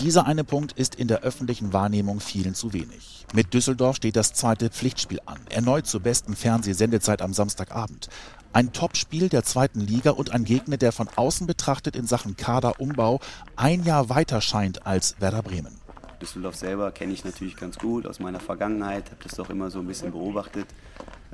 Dieser 0.00 0.26
eine 0.26 0.44
Punkt 0.44 0.72
ist 0.72 0.94
in 0.94 1.08
der 1.08 1.22
öffentlichen 1.22 1.72
Wahrnehmung 1.72 2.20
vielen 2.20 2.54
zu 2.54 2.72
wenig. 2.72 3.24
Mit 3.32 3.54
Düsseldorf 3.54 3.96
steht 3.96 4.14
das 4.16 4.34
zweite 4.34 4.68
Pflichtspiel 4.68 5.20
an, 5.24 5.38
erneut 5.48 5.86
zur 5.86 6.00
besten 6.00 6.36
Fernsehsendezeit 6.36 7.22
am 7.22 7.32
Samstagabend. 7.32 8.08
Ein 8.52 8.72
Topspiel 8.72 9.28
der 9.28 9.42
zweiten 9.42 9.80
Liga 9.80 10.10
und 10.10 10.32
ein 10.32 10.44
Gegner, 10.44 10.76
der 10.76 10.92
von 10.92 11.08
außen 11.16 11.46
betrachtet 11.46 11.96
in 11.96 12.06
Sachen 12.06 12.36
Kaderumbau 12.36 13.20
ein 13.56 13.84
Jahr 13.84 14.08
weiter 14.08 14.40
scheint 14.40 14.86
als 14.86 15.16
Werder 15.18 15.42
Bremen. 15.42 15.85
Düsseldorf 16.20 16.56
selber 16.56 16.90
kenne 16.92 17.12
ich 17.12 17.24
natürlich 17.24 17.56
ganz 17.56 17.78
gut 17.78 18.06
aus 18.06 18.20
meiner 18.20 18.40
Vergangenheit, 18.40 19.06
habe 19.06 19.22
das 19.22 19.34
doch 19.34 19.50
immer 19.50 19.70
so 19.70 19.80
ein 19.80 19.86
bisschen 19.86 20.12
beobachtet. 20.12 20.66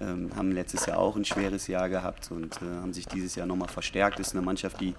Ähm, 0.00 0.30
haben 0.34 0.52
letztes 0.52 0.86
Jahr 0.86 0.98
auch 0.98 1.16
ein 1.16 1.24
schweres 1.24 1.66
Jahr 1.68 1.88
gehabt 1.88 2.30
und 2.30 2.56
äh, 2.56 2.80
haben 2.80 2.92
sich 2.92 3.06
dieses 3.06 3.34
Jahr 3.36 3.46
nochmal 3.46 3.68
verstärkt. 3.68 4.18
Das 4.18 4.28
ist 4.28 4.34
eine 4.34 4.44
Mannschaft, 4.44 4.80
die 4.80 4.94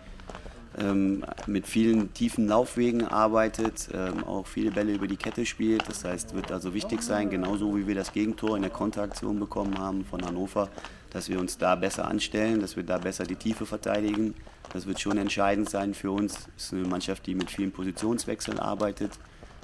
ähm, 0.78 1.26
mit 1.46 1.68
vielen 1.68 2.14
tiefen 2.14 2.48
Laufwegen 2.48 3.06
arbeitet, 3.08 3.90
ähm, 3.94 4.24
auch 4.24 4.48
viele 4.48 4.72
Bälle 4.72 4.94
über 4.94 5.08
die 5.08 5.18
Kette 5.18 5.46
spielt. 5.46 5.88
Das 5.90 6.06
heißt, 6.06 6.34
wird 6.36 6.52
also 6.52 6.74
wichtig 6.74 7.02
sein, 7.02 7.30
genauso 7.30 7.76
wie 7.76 7.86
wir 7.88 7.96
das 7.96 8.14
Gegentor 8.14 8.56
in 8.56 8.62
der 8.62 8.72
Konteraktion 8.72 9.40
bekommen 9.40 9.78
haben 9.78 10.06
von 10.06 10.26
Hannover, 10.26 10.70
dass 11.12 11.30
wir 11.30 11.40
uns 11.40 11.58
da 11.58 11.76
besser 11.76 12.08
anstellen, 12.08 12.60
dass 12.60 12.76
wir 12.76 12.84
da 12.84 12.98
besser 12.98 13.26
die 13.26 13.36
Tiefe 13.36 13.66
verteidigen. 13.66 14.36
Das 14.72 14.88
wird 14.88 15.00
schon 15.00 15.18
entscheidend 15.18 15.70
sein 15.70 15.94
für 15.94 16.12
uns. 16.12 16.48
Es 16.58 16.66
ist 16.66 16.74
eine 16.74 16.88
Mannschaft, 16.88 17.28
die 17.28 17.36
mit 17.36 17.52
vielen 17.52 17.72
Positionswechseln 17.72 18.60
arbeitet 18.60 19.12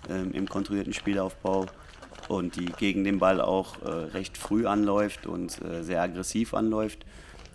ähm, 0.09 0.31
im 0.33 0.47
kontrollierten 0.47 0.93
Spielaufbau 0.93 1.65
und 2.27 2.55
die 2.55 2.65
gegen 2.65 3.03
den 3.03 3.19
Ball 3.19 3.41
auch 3.41 3.81
äh, 3.81 3.89
recht 3.89 4.37
früh 4.37 4.65
anläuft 4.65 5.27
und 5.27 5.61
äh, 5.63 5.83
sehr 5.83 6.01
aggressiv 6.01 6.53
anläuft. 6.53 7.05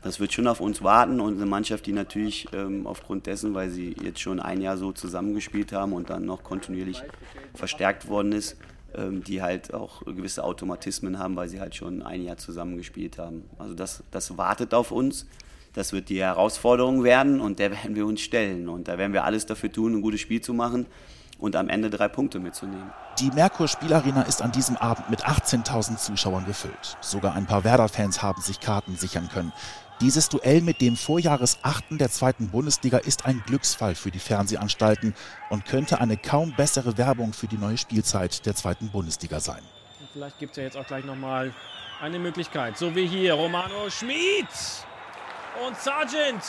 Das 0.02 0.20
wird 0.20 0.34
schon 0.34 0.46
auf 0.48 0.60
uns 0.60 0.82
warten 0.82 1.20
und 1.20 1.36
eine 1.36 1.46
Mannschaft, 1.46 1.86
die 1.86 1.92
natürlich 1.92 2.46
ähm, 2.52 2.86
aufgrund 2.86 3.26
dessen, 3.26 3.54
weil 3.54 3.70
sie 3.70 3.96
jetzt 4.02 4.20
schon 4.20 4.38
ein 4.38 4.60
Jahr 4.60 4.76
so 4.76 4.92
zusammengespielt 4.92 5.72
haben 5.72 5.94
und 5.94 6.10
dann 6.10 6.26
noch 6.26 6.42
kontinuierlich 6.42 7.02
verstärkt 7.54 8.08
worden 8.08 8.32
ist, 8.32 8.58
ähm, 8.94 9.24
die 9.24 9.40
halt 9.40 9.72
auch 9.72 10.04
gewisse 10.04 10.44
Automatismen 10.44 11.18
haben, 11.18 11.36
weil 11.36 11.48
sie 11.48 11.60
halt 11.60 11.74
schon 11.74 12.02
ein 12.02 12.22
Jahr 12.22 12.36
zusammengespielt 12.36 13.16
haben. 13.16 13.44
Also 13.58 13.74
das, 13.74 14.02
das 14.10 14.36
wartet 14.36 14.74
auf 14.74 14.90
uns. 14.90 15.26
Das 15.72 15.92
wird 15.92 16.10
die 16.10 16.20
Herausforderung 16.20 17.02
werden 17.02 17.40
und 17.40 17.58
der 17.58 17.70
werden 17.82 17.96
wir 17.96 18.04
uns 18.04 18.20
stellen. 18.20 18.68
Und 18.68 18.88
da 18.88 18.98
werden 18.98 19.14
wir 19.14 19.24
alles 19.24 19.46
dafür 19.46 19.72
tun, 19.72 19.94
ein 19.94 20.02
gutes 20.02 20.20
Spiel 20.20 20.42
zu 20.42 20.52
machen 20.52 20.86
und 21.38 21.56
am 21.56 21.68
Ende 21.68 21.90
drei 21.90 22.08
Punkte 22.08 22.38
mitzunehmen. 22.38 22.92
Die 23.18 23.30
Merkur 23.30 23.68
Spielarena 23.68 24.22
ist 24.22 24.42
an 24.42 24.52
diesem 24.52 24.76
Abend 24.76 25.10
mit 25.10 25.24
18.000 25.24 25.96
Zuschauern 25.96 26.46
gefüllt. 26.46 26.96
Sogar 27.00 27.34
ein 27.34 27.46
paar 27.46 27.64
Werder-Fans 27.64 28.22
haben 28.22 28.42
sich 28.42 28.60
Karten 28.60 28.96
sichern 28.96 29.28
können. 29.28 29.52
Dieses 30.00 30.28
Duell 30.28 30.60
mit 30.60 30.80
dem 30.80 30.96
Vorjahresachten 30.96 31.98
der 31.98 32.10
zweiten 32.10 32.48
Bundesliga 32.48 32.98
ist 32.98 33.26
ein 33.26 33.42
Glücksfall 33.46 33.94
für 33.94 34.10
die 34.10 34.18
Fernsehanstalten 34.18 35.14
und 35.50 35.66
könnte 35.66 36.00
eine 36.00 36.16
kaum 36.16 36.52
bessere 36.56 36.98
Werbung 36.98 37.32
für 37.32 37.46
die 37.46 37.58
neue 37.58 37.78
Spielzeit 37.78 38.44
der 38.44 38.56
zweiten 38.56 38.88
Bundesliga 38.90 39.38
sein. 39.38 39.62
Und 40.00 40.08
vielleicht 40.12 40.38
gibt 40.40 40.52
es 40.52 40.56
ja 40.56 40.64
jetzt 40.64 40.76
auch 40.76 40.86
gleich 40.86 41.04
nochmal 41.04 41.54
eine 42.00 42.18
Möglichkeit. 42.18 42.76
So 42.76 42.94
wie 42.96 43.06
hier 43.06 43.34
Romano 43.34 43.88
Schmid 43.88 44.48
und 45.64 45.76
Sargent. 45.78 46.42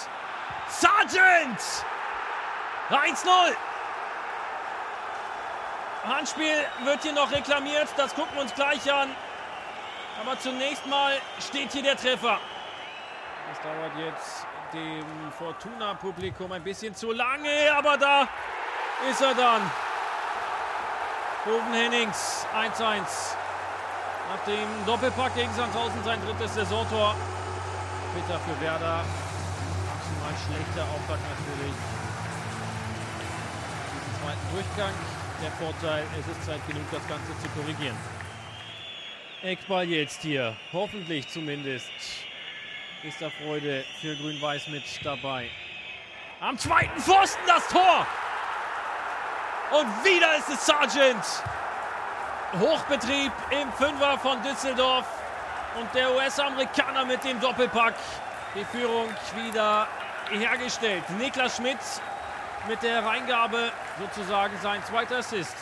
Sargent! 0.67 1.61
1-0. 2.89 3.55
Handspiel 6.07 6.65
wird 6.83 7.03
hier 7.03 7.13
noch 7.13 7.31
reklamiert. 7.31 7.87
Das 7.97 8.13
gucken 8.13 8.35
wir 8.35 8.41
uns 8.43 8.53
gleich 8.53 8.91
an. 8.91 9.09
Aber 10.21 10.39
zunächst 10.39 10.85
mal 10.85 11.13
steht 11.39 11.71
hier 11.71 11.83
der 11.83 11.97
Treffer. 11.97 12.39
Das 13.49 13.61
dauert 13.61 13.97
jetzt 13.97 14.45
dem 14.73 15.31
Fortuna-Publikum 15.37 16.51
ein 16.51 16.63
bisschen 16.63 16.95
zu 16.95 17.11
lange, 17.11 17.73
aber 17.75 17.97
da 17.97 18.27
ist 19.09 19.21
er 19.21 19.33
dann. 19.33 19.61
Rufen 21.45 21.73
Hennings 21.73 22.45
1-1. 22.55 23.35
Nach 24.31 24.43
dem 24.47 24.85
Doppelpack 24.85 25.35
gegen 25.35 25.53
Sandhausen 25.53 26.03
sein 26.03 26.19
drittes 26.25 26.55
Saisontor. 26.55 27.15
Bitter 28.15 28.39
für 28.39 28.59
Werder. 28.61 29.03
Maximal 29.85 30.33
schlechter 30.47 30.83
Auftakt 30.83 31.21
natürlich. 31.21 31.75
Diesen 33.93 34.23
zweiten 34.23 34.55
Durchgang. 34.55 35.14
Der 35.41 35.51
Vorteil, 35.51 36.03
es 36.19 36.27
ist 36.27 36.45
Zeit 36.45 36.65
genug, 36.67 36.83
das 36.91 37.05
Ganze 37.07 37.37
zu 37.41 37.49
korrigieren. 37.49 37.97
Eckball 39.43 39.87
jetzt 39.87 40.21
hier. 40.21 40.55
Hoffentlich 40.71 41.27
zumindest 41.27 41.91
ist 43.03 43.21
da 43.21 43.29
Freude 43.29 43.83
für 43.99 44.15
Grün-Weiß 44.15 44.69
mit 44.69 44.83
dabei. 45.03 45.49
Am 46.39 46.57
zweiten 46.57 46.99
Pfosten 46.99 47.41
das 47.47 47.67
Tor. 47.67 48.07
Und 49.71 50.05
wieder 50.05 50.37
ist 50.37 50.49
es 50.49 50.65
Sargent. 50.65 51.25
Hochbetrieb 52.59 53.31
im 53.51 53.71
Fünfer 53.73 54.17
von 54.19 54.41
Düsseldorf. 54.41 55.05
Und 55.79 55.93
der 55.93 56.15
US-Amerikaner 56.15 57.05
mit 57.05 57.23
dem 57.23 57.39
Doppelpack. 57.41 57.95
Die 58.55 58.65
Führung 58.65 59.09
wieder 59.35 59.87
hergestellt. 60.31 61.03
Niklas 61.19 61.57
Schmidt 61.57 61.79
mit 62.67 62.81
der 62.83 63.05
Reingabe 63.05 63.71
sozusagen 63.99 64.53
sein 64.61 64.83
zweiter 64.83 65.17
Assist. 65.17 65.55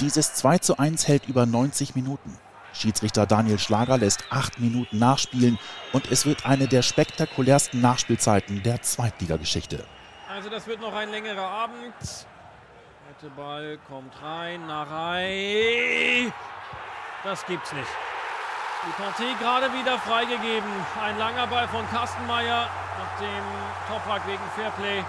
Dieses 0.00 0.34
2 0.34 0.58
zu 0.58 0.78
1 0.78 1.08
hält 1.08 1.26
über 1.28 1.46
90 1.46 1.94
Minuten. 1.94 2.38
Schiedsrichter 2.72 3.26
Daniel 3.26 3.58
Schlager 3.58 3.98
lässt 3.98 4.24
acht 4.30 4.58
Minuten 4.58 4.98
nachspielen 4.98 5.58
und 5.92 6.10
es 6.10 6.26
wird 6.26 6.44
eine 6.44 6.66
der 6.66 6.82
spektakulärsten 6.82 7.80
Nachspielzeiten 7.80 8.62
der 8.62 8.82
Zweitligageschichte. 8.82 9.84
Also 10.28 10.50
das 10.50 10.66
wird 10.66 10.80
noch 10.80 10.94
ein 10.94 11.10
längerer 11.10 11.46
Abend. 11.46 11.94
Der 13.22 13.28
Ball 13.30 13.78
kommt 13.88 14.12
rein, 14.22 14.66
Narei. 14.66 16.32
Das 17.22 17.46
gibt's 17.46 17.72
nicht. 17.72 17.88
Die 18.86 19.02
Partie 19.02 19.34
gerade 19.40 19.72
wieder 19.72 19.98
freigegeben. 20.00 20.68
Ein 21.02 21.16
langer 21.16 21.46
Ball 21.46 21.68
von 21.68 21.88
Kastenmeier, 21.90 22.68
nachdem 22.98 23.44
Toprak 23.88 24.26
wegen 24.26 24.42
Fairplay 24.56 25.04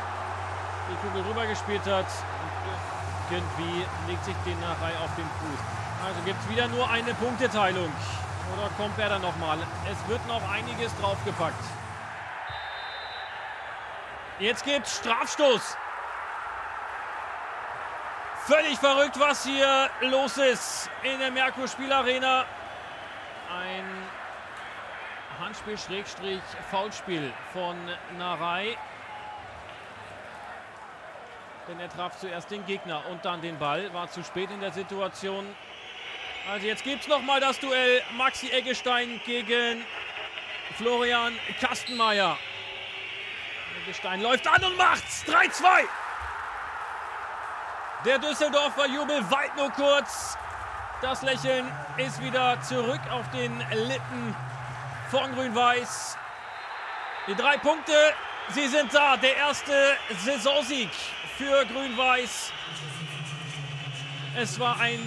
die 0.89 1.07
Kugel 1.07 1.23
rübergespielt 1.29 1.85
hat. 1.85 2.07
Irgendwie 3.29 3.85
legt 4.07 4.23
sich 4.25 4.35
den 4.45 4.59
Narei 4.59 4.93
auf 5.03 5.13
den 5.15 5.25
Fuß. 5.25 5.59
Also 6.05 6.21
gibt 6.25 6.39
es 6.41 6.49
wieder 6.49 6.67
nur 6.67 6.89
eine 6.89 7.13
Punkteteilung. 7.15 7.91
Oder 8.53 8.69
kommt 8.77 8.97
er 8.99 9.09
dann 9.09 9.21
nochmal? 9.21 9.57
Es 9.91 10.07
wird 10.07 10.25
noch 10.27 10.41
einiges 10.49 10.95
draufgepackt. 10.97 11.63
Jetzt 14.37 14.63
gibt's 14.65 14.97
Strafstoß. 14.97 15.77
Völlig 18.45 18.77
verrückt, 18.77 19.19
was 19.19 19.43
hier 19.43 19.89
los 20.01 20.37
ist 20.37 20.89
in 21.01 21.17
der 21.17 21.31
Merkur 21.31 21.67
Spielarena. 21.67 22.45
Ein 23.49 23.85
Handspiel-Foulspiel 25.39 27.33
von 27.53 27.75
Narei. 28.19 28.77
Denn 31.67 31.79
er 31.79 31.89
traf 31.89 32.17
zuerst 32.19 32.51
den 32.51 32.65
Gegner 32.65 33.03
und 33.09 33.25
dann 33.25 33.41
den 33.41 33.57
Ball. 33.57 33.91
War 33.93 34.09
zu 34.09 34.23
spät 34.23 34.51
in 34.51 34.59
der 34.59 34.71
Situation. 34.71 35.45
Also 36.51 36.67
jetzt 36.67 36.83
gibt 36.83 37.01
es 37.01 37.07
nochmal 37.07 37.39
das 37.39 37.59
Duell 37.59 38.03
Maxi 38.17 38.49
Eggestein 38.49 39.19
gegen 39.25 39.83
Florian 40.77 41.33
Kastenmeier. 41.59 42.37
Eggestein 43.81 44.21
läuft 44.21 44.47
an 44.47 44.63
und 44.63 44.77
macht's. 44.77 45.23
3-2. 45.25 45.63
Der 48.05 48.19
Düsseldorfer 48.19 48.85
Jubel 48.85 49.31
weit 49.31 49.55
nur 49.57 49.71
kurz. 49.71 50.37
Das 51.01 51.23
Lächeln 51.23 51.71
ist 51.97 52.21
wieder 52.21 52.61
zurück 52.61 53.01
auf 53.09 53.29
den 53.31 53.57
Lippen 53.71 54.35
von 55.09 55.33
Grün-Weiß. 55.33 56.17
Die 57.27 57.35
drei 57.35 57.57
Punkte, 57.57 58.13
sie 58.53 58.67
sind 58.67 58.93
da. 58.93 59.17
Der 59.17 59.35
erste 59.35 59.73
Saisonsieg 60.23 60.89
für 61.37 61.65
Grün-Weiß. 61.65 62.51
Es 64.37 64.59
war 64.59 64.79
ein 64.79 64.99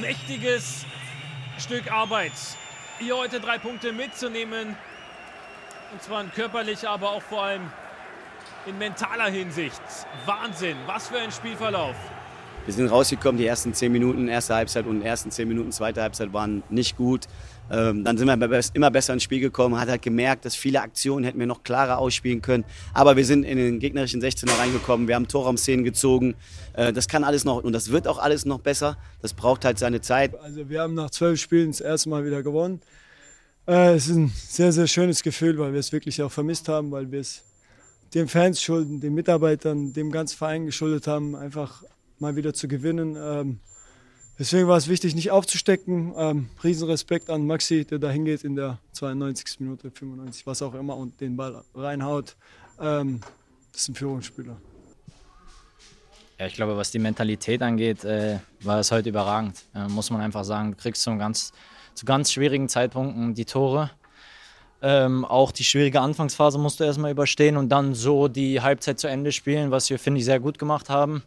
mächtiges 0.00 0.84
Stück 1.58 1.90
Arbeit, 1.90 2.32
hier 2.98 3.16
heute 3.16 3.40
drei 3.40 3.58
Punkte 3.58 3.92
mitzunehmen. 3.92 4.76
Und 5.92 6.02
zwar 6.02 6.22
in 6.22 6.32
körperlicher, 6.32 6.90
aber 6.90 7.10
auch 7.10 7.22
vor 7.22 7.44
allem 7.44 7.70
in 8.66 8.78
mentaler 8.78 9.30
Hinsicht. 9.30 9.82
Wahnsinn, 10.24 10.76
was 10.86 11.08
für 11.08 11.18
ein 11.18 11.32
Spielverlauf. 11.32 11.96
Wir 12.64 12.72
sind 12.72 12.88
rausgekommen, 12.88 13.38
die 13.38 13.46
ersten 13.46 13.74
zehn 13.74 13.90
Minuten, 13.90 14.28
erste 14.28 14.54
Halbzeit 14.54 14.86
und 14.86 15.00
die 15.00 15.06
ersten 15.06 15.30
zehn 15.30 15.48
Minuten, 15.48 15.72
zweite 15.72 16.00
Halbzeit 16.00 16.32
waren 16.32 16.62
nicht 16.68 16.96
gut. 16.96 17.26
Ähm, 17.70 18.04
dann 18.04 18.18
sind 18.18 18.26
wir 18.26 18.60
immer 18.74 18.90
besser 18.90 19.12
ins 19.14 19.22
Spiel 19.22 19.40
gekommen, 19.40 19.78
hat 19.80 19.88
halt 19.88 20.02
gemerkt, 20.02 20.44
dass 20.44 20.54
viele 20.54 20.82
Aktionen 20.82 21.24
hätten 21.24 21.38
wir 21.38 21.46
noch 21.46 21.62
klarer 21.62 21.98
ausspielen 21.98 22.42
können. 22.42 22.64
Aber 22.92 23.16
wir 23.16 23.24
sind 23.24 23.44
in 23.44 23.56
den 23.56 23.78
gegnerischen 23.78 24.20
16er 24.20 24.58
reingekommen, 24.58 25.08
wir 25.08 25.14
haben 25.14 25.28
Torraumszenen 25.28 25.84
gezogen. 25.84 26.34
Äh, 26.74 26.92
das 26.92 27.08
kann 27.08 27.24
alles 27.24 27.44
noch 27.44 27.62
und 27.62 27.72
das 27.72 27.90
wird 27.90 28.08
auch 28.08 28.18
alles 28.18 28.44
noch 28.44 28.60
besser. 28.60 28.96
Das 29.22 29.32
braucht 29.32 29.64
halt 29.64 29.78
seine 29.78 30.00
Zeit. 30.00 30.38
Also 30.40 30.68
wir 30.68 30.82
haben 30.82 30.94
nach 30.94 31.10
zwölf 31.10 31.40
Spielen 31.40 31.70
das 31.70 31.80
erste 31.80 32.08
Mal 32.08 32.24
wieder 32.26 32.42
gewonnen. 32.42 32.80
Äh, 33.66 33.94
es 33.94 34.08
ist 34.08 34.16
ein 34.16 34.32
sehr, 34.34 34.72
sehr 34.72 34.86
schönes 34.86 35.22
Gefühl, 35.22 35.58
weil 35.58 35.72
wir 35.72 35.80
es 35.80 35.92
wirklich 35.92 36.20
auch 36.22 36.32
vermisst 36.32 36.68
haben, 36.68 36.90
weil 36.90 37.10
wir 37.10 37.20
es 37.20 37.42
den 38.14 38.28
Fans 38.28 38.60
schulden, 38.60 39.00
den 39.00 39.14
Mitarbeitern, 39.14 39.92
dem 39.92 40.10
ganzen 40.10 40.36
Verein 40.36 40.66
geschuldet 40.66 41.06
haben, 41.06 41.34
einfach 41.34 41.82
mal 42.18 42.36
wieder 42.36 42.52
zu 42.52 42.68
gewinnen. 42.68 43.16
Ähm, 43.18 43.60
Deswegen 44.42 44.66
war 44.66 44.76
es 44.76 44.88
wichtig, 44.88 45.14
nicht 45.14 45.30
aufzustecken. 45.30 46.14
Ähm, 46.16 46.48
Riesenrespekt 46.64 47.30
an 47.30 47.46
Maxi, 47.46 47.84
der 47.84 48.00
da 48.00 48.10
hingeht 48.10 48.42
in 48.42 48.56
der 48.56 48.80
92. 48.90 49.60
Minute, 49.60 49.92
95, 49.92 50.48
was 50.48 50.62
auch 50.62 50.74
immer, 50.74 50.96
und 50.96 51.20
den 51.20 51.36
Ball 51.36 51.62
reinhaut. 51.76 52.34
Ähm, 52.80 53.20
das 53.70 53.82
ist 53.82 53.90
ein 53.90 53.94
Führungsspieler. 53.94 54.56
Ja, 56.40 56.46
ich 56.46 56.54
glaube, 56.54 56.76
was 56.76 56.90
die 56.90 56.98
Mentalität 56.98 57.62
angeht, 57.62 58.02
äh, 58.02 58.40
war 58.62 58.80
es 58.80 58.90
heute 58.90 59.10
überragend. 59.10 59.62
Äh, 59.76 59.86
muss 59.86 60.10
man 60.10 60.20
einfach 60.20 60.42
sagen, 60.42 60.72
du 60.72 60.76
kriegst 60.76 61.04
zu 61.04 61.16
ganz, 61.16 61.52
zu 61.94 62.04
ganz 62.04 62.32
schwierigen 62.32 62.68
Zeitpunkten 62.68 63.34
die 63.34 63.44
Tore. 63.44 63.92
Ähm, 64.82 65.24
auch 65.24 65.52
die 65.52 65.62
schwierige 65.62 66.00
Anfangsphase 66.00 66.58
musst 66.58 66.80
du 66.80 66.84
erstmal 66.84 67.12
überstehen 67.12 67.56
und 67.56 67.68
dann 67.68 67.94
so 67.94 68.26
die 68.26 68.60
Halbzeit 68.60 68.98
zu 68.98 69.06
Ende 69.06 69.30
spielen, 69.30 69.70
was 69.70 69.88
wir, 69.88 70.00
finde 70.00 70.18
ich, 70.18 70.24
sehr 70.24 70.40
gut 70.40 70.58
gemacht 70.58 70.88
haben. 70.88 71.22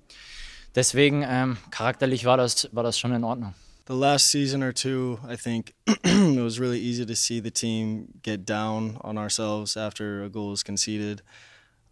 Deswegen, 0.75 1.23
ähm, 1.25 1.57
charakterlich 1.71 2.25
war 2.25 2.37
das, 2.37 2.67
war 2.73 2.83
das 2.83 2.99
schon 2.99 3.13
in 3.13 3.23
Ordnung. 3.23 3.53
The 3.87 3.93
last 3.93 4.31
season 4.31 4.63
or 4.63 4.73
two, 4.73 5.19
I 5.29 5.37
think 5.37 5.73
it 5.85 6.41
was 6.41 6.59
really 6.59 6.79
easy 6.79 7.05
to 7.05 7.15
see 7.15 7.39
the 7.39 7.51
team 7.51 8.07
get 8.23 8.45
down 8.45 8.97
on 9.01 9.17
ourselves 9.17 9.77
after 9.77 10.23
a 10.23 10.29
goal 10.29 10.49
was 10.49 10.63
conceded. 10.63 11.21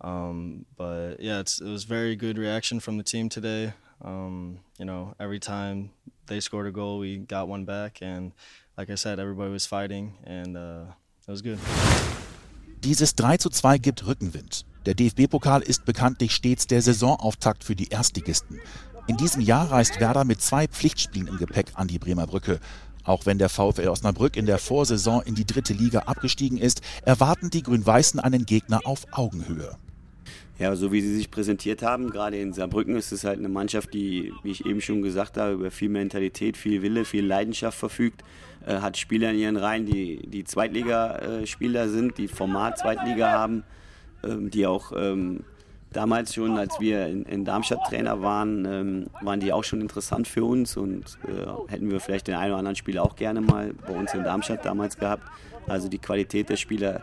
Um, 0.01 0.65
but 0.75 1.19
yeah, 1.19 1.39
it 1.39 1.61
was 1.61 1.85
very 1.85 2.15
good 2.15 2.37
reaction 2.37 2.79
from 2.79 2.97
the 2.97 3.03
team 3.03 3.29
today. 3.29 3.73
Um, 4.01 4.59
you 4.77 4.85
know, 4.85 5.13
every 5.19 5.39
time 5.39 5.91
they 6.25 6.39
scored 6.39 6.67
a 6.67 6.71
goal, 6.71 6.99
we 6.99 7.19
got 7.19 7.47
one 7.47 7.63
back, 7.63 7.99
and 8.01 8.33
like 8.75 8.89
I 8.89 8.95
said, 8.95 9.19
everybody 9.19 9.51
was 9.51 9.67
fighting, 9.67 10.17
and 10.25 10.57
uh, 10.57 10.85
it 11.27 11.31
was 11.31 11.41
good. 11.41 11.59
Dieses 12.81 13.13
3 13.13 13.37
zu 13.37 13.49
2 13.49 13.79
gibt 13.79 14.03
Rückenwind. 14.05 14.65
Der 14.85 14.95
DFB-Pokal 14.95 15.61
ist 15.61 15.85
bekanntlich 15.85 16.33
stets 16.33 16.67
der 16.67 16.81
Saisonauftakt 16.81 17.63
für 17.63 17.75
die 17.75 17.87
Erstligisten. 17.87 18.59
In 19.07 19.15
diesem 19.15 19.41
Jahr 19.41 19.71
reist 19.71 20.01
Werder 20.01 20.25
mit 20.25 20.41
zwei 20.41 20.67
Pflichtspielen 20.67 21.29
im 21.29 21.37
Gepäck 21.37 21.67
an 21.75 21.87
die 21.87 21.99
Bremer 21.99 22.27
Brücke. 22.27 22.59
Auch 23.05 23.25
wenn 23.25 23.37
der 23.37 23.47
VfL 23.49 23.87
Osnabrück 23.87 24.35
in 24.35 24.45
der 24.45 24.57
Vorsaison 24.57 25.21
in 25.21 25.35
die 25.35 25.45
dritte 25.45 25.73
Liga 25.73 25.99
abgestiegen 25.99 26.57
ist, 26.57 26.81
erwarten 27.03 27.49
die 27.49 27.63
Grün-Weißen 27.63 28.19
einen 28.19 28.45
Gegner 28.45 28.81
auf 28.83 29.05
Augenhöhe. 29.11 29.77
Ja, 30.59 30.75
so 30.75 30.91
wie 30.91 31.01
sie 31.01 31.15
sich 31.15 31.31
präsentiert 31.31 31.81
haben, 31.81 32.09
gerade 32.09 32.37
in 32.37 32.53
Saarbrücken 32.53 32.95
ist 32.95 33.11
es 33.11 33.23
halt 33.23 33.39
eine 33.39 33.49
Mannschaft, 33.49 33.93
die, 33.93 34.31
wie 34.43 34.51
ich 34.51 34.65
eben 34.65 34.81
schon 34.81 35.01
gesagt 35.01 35.37
habe, 35.37 35.53
über 35.53 35.71
viel 35.71 35.89
Mentalität, 35.89 36.57
viel 36.57 36.81
Wille, 36.81 37.05
viel 37.05 37.25
Leidenschaft 37.25 37.77
verfügt, 37.77 38.23
äh, 38.65 38.75
hat 38.75 38.97
Spieler 38.97 39.31
in 39.31 39.39
ihren 39.39 39.57
Reihen, 39.57 39.85
die, 39.85 40.27
die 40.27 40.43
Zweitligaspieler 40.43 41.89
sind, 41.89 42.17
die 42.17 42.27
Format 42.27 42.77
Zweitliga 42.77 43.31
haben, 43.31 43.63
die 44.27 44.65
auch 44.65 44.91
ähm, 44.95 45.43
damals 45.93 46.33
schon, 46.33 46.57
als 46.57 46.79
wir 46.79 47.07
in, 47.07 47.23
in 47.23 47.45
Darmstadt 47.45 47.79
Trainer 47.87 48.21
waren, 48.21 48.65
ähm, 48.65 49.05
waren 49.21 49.39
die 49.39 49.53
auch 49.53 49.63
schon 49.63 49.81
interessant 49.81 50.27
für 50.27 50.43
uns 50.43 50.75
und 50.75 51.17
äh, 51.27 51.71
hätten 51.71 51.89
wir 51.89 51.99
vielleicht 51.99 52.27
den 52.27 52.35
einen 52.35 52.51
oder 52.51 52.59
anderen 52.59 52.75
Spieler 52.75 53.03
auch 53.03 53.15
gerne 53.15 53.41
mal 53.41 53.73
bei 53.87 53.93
uns 53.93 54.13
in 54.13 54.23
Darmstadt 54.23 54.65
damals 54.65 54.97
gehabt. 54.97 55.23
Also 55.67 55.87
die 55.87 55.99
Qualität 55.99 56.49
der 56.49 56.57
Spieler, 56.57 57.01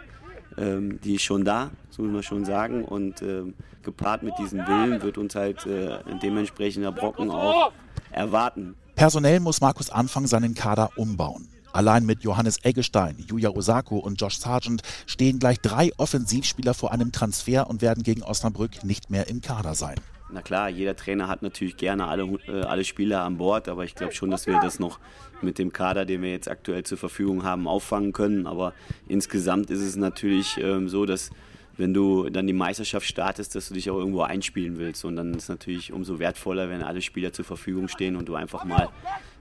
ähm, 0.58 1.00
die 1.00 1.14
ist 1.14 1.22
schon 1.22 1.44
da, 1.44 1.70
so 1.90 2.02
muss 2.02 2.12
man 2.12 2.22
schon 2.22 2.44
sagen. 2.44 2.84
Und 2.84 3.22
ähm, 3.22 3.54
gepaart 3.82 4.22
mit 4.22 4.34
diesem 4.38 4.66
Willen 4.66 5.02
wird 5.02 5.16
uns 5.16 5.34
halt 5.34 5.64
äh, 5.66 5.98
dementsprechender 6.22 6.92
Brocken 6.92 7.30
auch 7.30 7.72
erwarten. 8.10 8.74
Personell 8.96 9.40
muss 9.40 9.60
Markus 9.60 9.88
Anfang 9.88 10.26
seinen 10.26 10.54
Kader 10.54 10.90
umbauen. 10.96 11.48
Allein 11.72 12.04
mit 12.04 12.24
Johannes 12.24 12.58
Eggestein, 12.64 13.16
Julia 13.28 13.50
Osako 13.50 13.98
und 13.98 14.20
Josh 14.20 14.38
Sargent 14.38 14.82
stehen 15.06 15.38
gleich 15.38 15.60
drei 15.60 15.90
Offensivspieler 15.98 16.74
vor 16.74 16.92
einem 16.92 17.12
Transfer 17.12 17.68
und 17.68 17.80
werden 17.80 18.02
gegen 18.02 18.22
Osnabrück 18.22 18.82
nicht 18.82 19.10
mehr 19.10 19.28
im 19.28 19.40
Kader 19.40 19.74
sein. 19.74 19.96
Na 20.32 20.42
klar, 20.42 20.68
jeder 20.68 20.94
Trainer 20.94 21.28
hat 21.28 21.42
natürlich 21.42 21.76
gerne 21.76 22.06
alle, 22.06 22.22
äh, 22.46 22.62
alle 22.62 22.84
Spieler 22.84 23.24
an 23.24 23.38
Bord, 23.38 23.68
aber 23.68 23.84
ich 23.84 23.94
glaube 23.94 24.14
schon, 24.14 24.30
dass 24.30 24.46
wir 24.46 24.60
das 24.60 24.78
noch 24.78 25.00
mit 25.42 25.58
dem 25.58 25.72
Kader, 25.72 26.04
den 26.04 26.22
wir 26.22 26.30
jetzt 26.30 26.48
aktuell 26.48 26.84
zur 26.84 26.98
Verfügung 26.98 27.42
haben, 27.42 27.66
auffangen 27.66 28.12
können. 28.12 28.46
Aber 28.46 28.72
insgesamt 29.08 29.70
ist 29.70 29.80
es 29.80 29.96
natürlich 29.96 30.58
ähm, 30.58 30.88
so, 30.88 31.04
dass 31.04 31.30
wenn 31.76 31.94
du 31.94 32.28
dann 32.28 32.46
die 32.46 32.52
Meisterschaft 32.52 33.06
startest, 33.06 33.54
dass 33.54 33.68
du 33.68 33.74
dich 33.74 33.90
auch 33.90 33.98
irgendwo 33.98 34.20
einspielen 34.22 34.78
willst. 34.78 35.04
Und 35.04 35.16
dann 35.16 35.34
ist 35.34 35.44
es 35.44 35.48
natürlich 35.48 35.92
umso 35.92 36.18
wertvoller, 36.18 36.68
wenn 36.68 36.82
alle 36.82 37.00
Spieler 37.00 37.32
zur 37.32 37.44
Verfügung 37.44 37.88
stehen 37.88 38.16
und 38.16 38.28
du 38.28 38.34
einfach 38.34 38.64
mal 38.64 38.88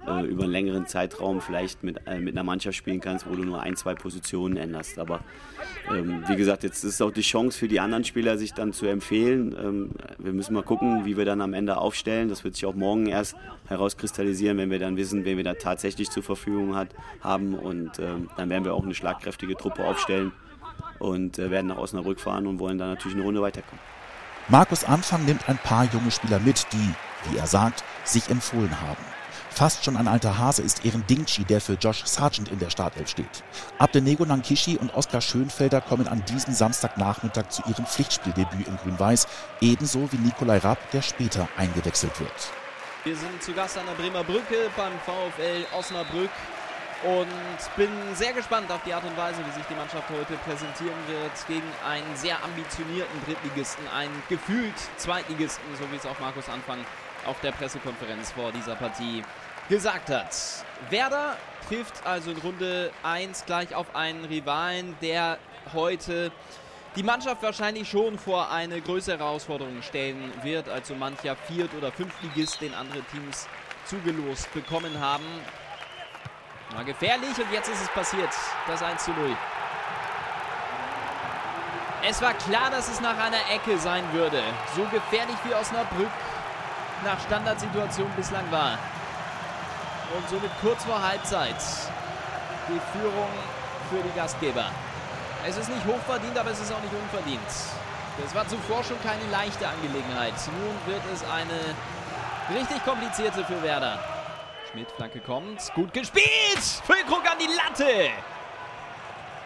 äh, 0.10 0.25
über 0.25 0.44
einen 0.44 0.51
längeren 0.51 0.88
Zeitraum 0.88 1.42
vielleicht 1.42 1.84
mit, 1.84 2.01
äh, 2.08 2.20
mit 2.20 2.36
einer 2.36 2.44
Mannschaft 2.44 2.78
spielen 2.78 3.00
kannst, 3.00 3.30
wo 3.30 3.36
du 3.36 3.44
nur 3.44 3.62
ein, 3.62 3.75
zwei 3.75 3.94
Positionen 3.94 4.58
änderst. 4.58 5.00
Aber 5.00 5.22
ähm, 5.89 6.24
wie 6.28 6.36
gesagt, 6.36 6.63
jetzt 6.63 6.84
ist 6.84 7.01
auch 7.01 7.12
die 7.12 7.22
Chance 7.22 7.58
für 7.58 7.68
die 7.68 7.80
anderen 7.80 8.04
Spieler, 8.04 8.38
sich 8.38 8.54
dann 8.54 8.74
zu 8.74 8.86
empfehlen. 8.86 9.56
Ähm, 9.62 9.92
wir 10.18 10.34
müssen 10.34 10.54
mal 10.54 10.63
gucken, 10.63 11.06
wie 11.06 11.18
wir 11.18 11.25
dann 11.25 11.42
am 11.42 11.54
Ende 11.54 11.78
aufstellen. 11.78 12.30
Das 12.30 12.44
wird 12.44 12.56
sich 12.56 12.66
auch 12.66 12.75
morgen 12.75 13.08
erst 13.08 13.36
herauskristallisieren, 13.67 14.58
wenn 14.58 14.72
wir 14.72 14.80
dann 14.80 14.98
wissen, 14.98 15.26
wen 15.26 15.38
wir 15.38 15.43
da 15.43 15.54
tatsächlich 15.54 16.10
zur 16.10 16.24
Verfügung 16.24 16.76
hat, 16.76 16.89
haben. 17.22 17.54
Und 17.54 18.00
ähm, 18.00 18.30
dann 18.38 18.50
werden 18.50 18.65
wir 18.65 18.74
auch 18.74 18.84
eine 18.84 18.95
schlagkräftige 18.95 19.56
Truppe 19.56 19.86
aufstellen 19.86 20.32
und 21.00 21.39
äh, 21.39 21.52
werden 21.52 21.67
nach 21.67 21.78
Osnabrück 21.78 22.19
fahren 22.19 22.48
und 22.48 22.60
wollen 22.60 22.78
dann 22.78 22.89
natürlich 22.89 23.15
eine 23.15 23.26
Runde 23.26 23.41
weiterkommen. 23.41 23.80
Markus 24.48 24.84
Anfang 24.84 25.26
nimmt 25.26 25.48
ein 25.48 25.60
paar 25.60 25.86
junge 25.86 26.10
Spieler 26.10 26.39
mit, 26.39 26.65
die, 26.74 27.30
wie 27.30 27.38
er 27.38 27.45
sagt, 27.45 27.84
sich 28.04 28.30
empfohlen 28.30 28.82
haben. 28.82 29.18
Fast 29.49 29.84
schon 29.84 29.97
ein 29.97 30.08
alter 30.08 30.38
Hase 30.38 30.62
ist 30.62 30.86
Ehren 30.86 31.06
Dingchi, 31.08 31.43
der 31.43 31.62
für 31.62 31.73
Josh 31.73 32.06
Sargent 32.06 32.49
in 32.49 32.60
der 32.60 32.69
Startelf 32.69 33.10
steht. 33.10 33.43
Abdenego 33.78 34.25
Nankishi 34.25 34.78
und 34.78 34.93
Oskar 34.93 35.21
Schönfelder 35.21 35.82
kommen 35.82 36.08
an 36.08 36.23
diesem 36.25 36.54
Samstagnachmittag 36.54 37.49
zu 37.49 37.62
ihrem 37.67 37.86
Pflichtspieldebüt 37.86 38.67
in 38.67 38.78
Grün-Weiß, 38.78 39.28
ebenso 39.62 40.12
wie 40.12 40.17
Nikolai 40.17 40.60
Rapp, 40.60 40.91
der 40.91 41.02
später 41.02 41.47
eingewechselt 41.58 42.19
wird. 42.19 42.52
Wir 43.04 43.15
sind 43.15 43.41
zu 43.41 43.54
Gast 43.54 43.78
an 43.78 43.86
der 43.86 43.93
Bremer 43.93 44.23
Brücke 44.23 44.69
beim 44.75 44.91
VfL 45.06 45.65
Osnabrück 45.78 46.30
und 47.04 47.28
bin 47.78 47.89
sehr 48.13 48.34
gespannt 48.34 48.69
auf 48.71 48.82
die 48.86 48.93
Art 48.93 49.06
und 49.06 49.15
Weise, 49.15 49.39
wie 49.45 49.52
sich 49.52 49.65
die 49.69 49.75
Mannschaft 49.75 50.10
heute 50.10 50.34
präsentieren 50.43 50.99
wird 51.08 51.32
gegen 51.47 51.67
einen 51.88 52.15
sehr 52.15 52.43
ambitionierten 52.43 53.23
Drittligisten, 53.25 53.88
einen 53.88 54.21
gefühlt 54.28 54.75
Zweitligisten, 54.97 55.63
so 55.80 55.89
wie 55.91 55.95
es 55.95 56.06
auch 56.06 56.19
Markus 56.19 56.49
Anfang 56.49 56.80
auf 57.25 57.39
der 57.41 57.51
Pressekonferenz 57.51 58.32
vor 58.32 58.51
dieser 58.51 58.75
Partie 58.75 59.23
gesagt 59.69 60.10
hat. 60.10 60.36
Werder 60.89 61.38
trifft 61.67 62.05
also 62.05 62.32
in 62.32 62.38
Runde 62.38 62.91
1 63.03 63.45
gleich 63.45 63.75
auf 63.75 63.95
einen 63.95 64.25
Rivalen, 64.25 64.95
der 65.01 65.38
heute 65.73 66.32
die 66.95 67.03
Mannschaft 67.03 67.43
wahrscheinlich 67.43 67.88
schon 67.88 68.17
vor 68.17 68.51
eine 68.51 68.82
größere 68.82 69.19
Herausforderung 69.19 69.82
stellen 69.84 70.34
wird, 70.41 70.67
als 70.67 70.88
so 70.88 70.95
mancher 70.95 71.36
Viert- 71.36 71.73
oder 71.75 71.91
Fünftligist, 71.91 72.62
den 72.62 72.73
andere 72.73 73.01
Teams 73.03 73.47
zugelost 73.86 74.51
bekommen 74.53 74.99
haben. 74.99 75.25
War 76.71 76.84
gefährlich 76.84 77.38
und 77.38 77.51
jetzt 77.51 77.69
ist 77.69 77.82
es 77.82 77.89
passiert. 77.89 78.29
Das 78.67 78.82
1 78.82 79.03
zu 79.03 79.12
0. 79.12 79.36
Es 82.08 82.21
war 82.21 82.34
klar, 82.34 82.69
dass 82.71 82.88
es 82.88 83.01
nach 83.01 83.17
einer 83.17 83.41
Ecke 83.53 83.77
sein 83.77 84.03
würde. 84.13 84.41
So 84.75 84.84
gefährlich 84.84 85.36
wie 85.43 85.53
Osnabrück 85.53 86.10
nach 87.03 87.19
Standardsituation 87.21 88.09
bislang 88.15 88.49
war. 88.51 88.77
Und 90.15 90.27
somit 90.29 90.51
kurz 90.62 90.83
vor 90.83 91.01
Halbzeit 91.01 91.55
die 92.67 92.79
Führung 92.97 93.29
für 93.89 94.01
die 94.01 94.15
Gastgeber. 94.15 94.65
Es 95.45 95.57
ist 95.57 95.69
nicht 95.69 95.85
hochverdient, 95.85 96.38
aber 96.38 96.51
es 96.51 96.59
ist 96.59 96.71
auch 96.73 96.81
nicht 96.81 96.93
unverdient. 96.93 97.49
Das 98.21 98.35
war 98.35 98.47
zuvor 98.47 98.83
schon 98.83 99.01
keine 99.01 99.25
leichte 99.31 99.67
Angelegenheit. 99.67 100.33
Nun 100.47 100.93
wird 100.93 101.01
es 101.13 101.23
eine 101.23 102.59
richtig 102.59 102.83
komplizierte 102.83 103.45
für 103.45 103.62
Werder. 103.63 103.99
Schmidt, 104.71 104.91
Flanke 104.91 105.19
kommt. 105.19 105.71
Gut 105.73 105.93
gespielt! 105.93 106.62
Füllkrug 106.85 107.23
an 107.25 107.38
die 107.39 107.47
Latte! 107.47 108.09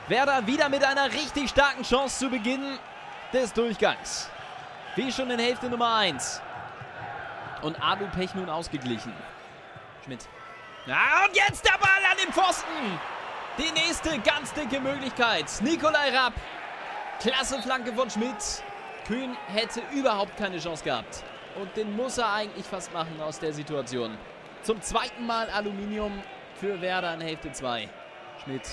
Werder 0.07 0.45
wieder 0.47 0.67
mit 0.69 0.83
einer 0.83 1.05
richtig 1.05 1.49
starken 1.49 1.83
Chance 1.83 2.19
zu 2.19 2.29
Beginn 2.29 2.77
des 3.31 3.53
Durchgangs. 3.53 4.29
Wie 4.95 5.11
schon 5.11 5.29
in 5.29 5.39
Hälfte 5.39 5.69
Nummer 5.69 5.95
1. 5.95 6.41
Und 7.63 7.81
Adu 7.81 8.05
Pech 8.07 8.35
nun 8.35 8.49
ausgeglichen. 8.49 9.13
Schmidt. 10.03 10.27
Ja, 10.85 11.25
und 11.25 11.35
jetzt 11.35 11.65
der 11.65 11.77
Ball 11.79 12.11
an 12.11 12.17
den 12.23 12.33
Pfosten. 12.33 12.99
Die 13.57 13.71
nächste 13.71 14.19
ganz 14.19 14.53
dicke 14.53 14.79
Möglichkeit. 14.81 15.45
Nikolai 15.61 16.15
Rapp. 16.15 16.33
Klasse 17.21 17.61
Flanke 17.61 17.93
von 17.93 18.09
Schmidt. 18.09 18.63
Kühn 19.07 19.37
hätte 19.47 19.81
überhaupt 19.93 20.35
keine 20.37 20.59
Chance 20.59 20.83
gehabt. 20.83 21.23
Und 21.55 21.75
den 21.77 21.95
muss 21.95 22.17
er 22.17 22.33
eigentlich 22.33 22.65
fast 22.65 22.93
machen 22.93 23.21
aus 23.21 23.39
der 23.39 23.53
Situation. 23.53 24.17
Zum 24.63 24.81
zweiten 24.81 25.25
Mal 25.25 25.49
Aluminium 25.49 26.21
für 26.59 26.81
Werder 26.81 27.13
in 27.13 27.21
Hälfte 27.21 27.51
2. 27.51 27.89
Schmidt. 28.43 28.67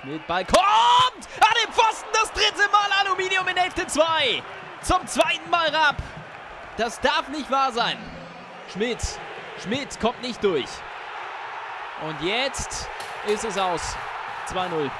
Schmidt, 0.00 0.26
Ball 0.26 0.44
kommt! 0.44 1.28
An 1.40 1.54
den 1.64 1.72
Pfosten 1.72 2.08
das 2.12 2.32
dritte 2.32 2.70
Mal 2.70 2.88
Aluminium 3.04 3.46
in 3.48 3.56
Hälfte 3.56 3.86
2. 3.86 4.42
Zum 4.82 5.06
zweiten 5.06 5.50
Mal 5.50 5.68
Rapp. 5.68 5.96
Das 6.76 7.00
darf 7.00 7.28
nicht 7.28 7.50
wahr 7.50 7.72
sein. 7.72 7.98
Schmidt. 8.72 8.98
Schmidt 9.62 10.00
kommt 10.00 10.20
nicht 10.22 10.42
durch. 10.42 10.68
Und 12.06 12.20
jetzt 12.22 12.88
ist 13.26 13.44
es 13.44 13.56
aus. 13.56 13.96
2-0. 14.52 14.84
Ein 14.84 14.90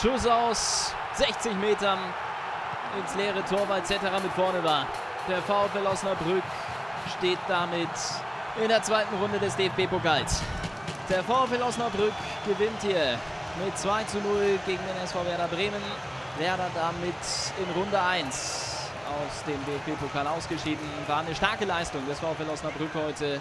Schuss 0.00 0.26
aus 0.26 0.94
60 1.14 1.54
Metern 1.54 1.98
ins 2.98 3.14
leere 3.14 3.44
Tor, 3.44 3.68
weil 3.68 3.82
Zetterer 3.82 4.20
mit 4.20 4.32
vorne 4.32 4.62
war. 4.62 4.86
Der 5.28 5.42
VfL 5.42 5.86
Osnabrück 5.86 6.42
steht 7.18 7.38
damit 7.48 7.88
in 8.60 8.68
der 8.68 8.82
zweiten 8.82 9.14
Runde 9.16 9.38
des 9.38 9.56
DFB-Pokals. 9.56 10.42
Der 11.08 11.22
VfL 11.24 11.62
Osnabrück 11.62 12.12
gewinnt 12.46 12.82
hier 12.82 13.18
mit 13.64 13.76
2 13.76 14.04
zu 14.04 14.18
0 14.18 14.58
gegen 14.66 14.82
den 14.86 15.04
SV 15.04 15.24
Werder 15.24 15.48
Bremen. 15.48 15.82
Werder 16.38 16.70
damit 16.74 17.14
in 17.58 17.80
Runde 17.80 18.00
1 18.00 18.69
aus 19.10 19.44
dem 19.46 19.58
DFB-Pokal 19.66 20.26
ausgeschieden. 20.26 20.84
War 21.06 21.20
eine 21.20 21.34
starke 21.34 21.64
Leistung 21.64 22.00
des 22.08 22.18
VfL 22.18 22.48
Osnabrück 22.52 22.90
heute. 22.94 23.40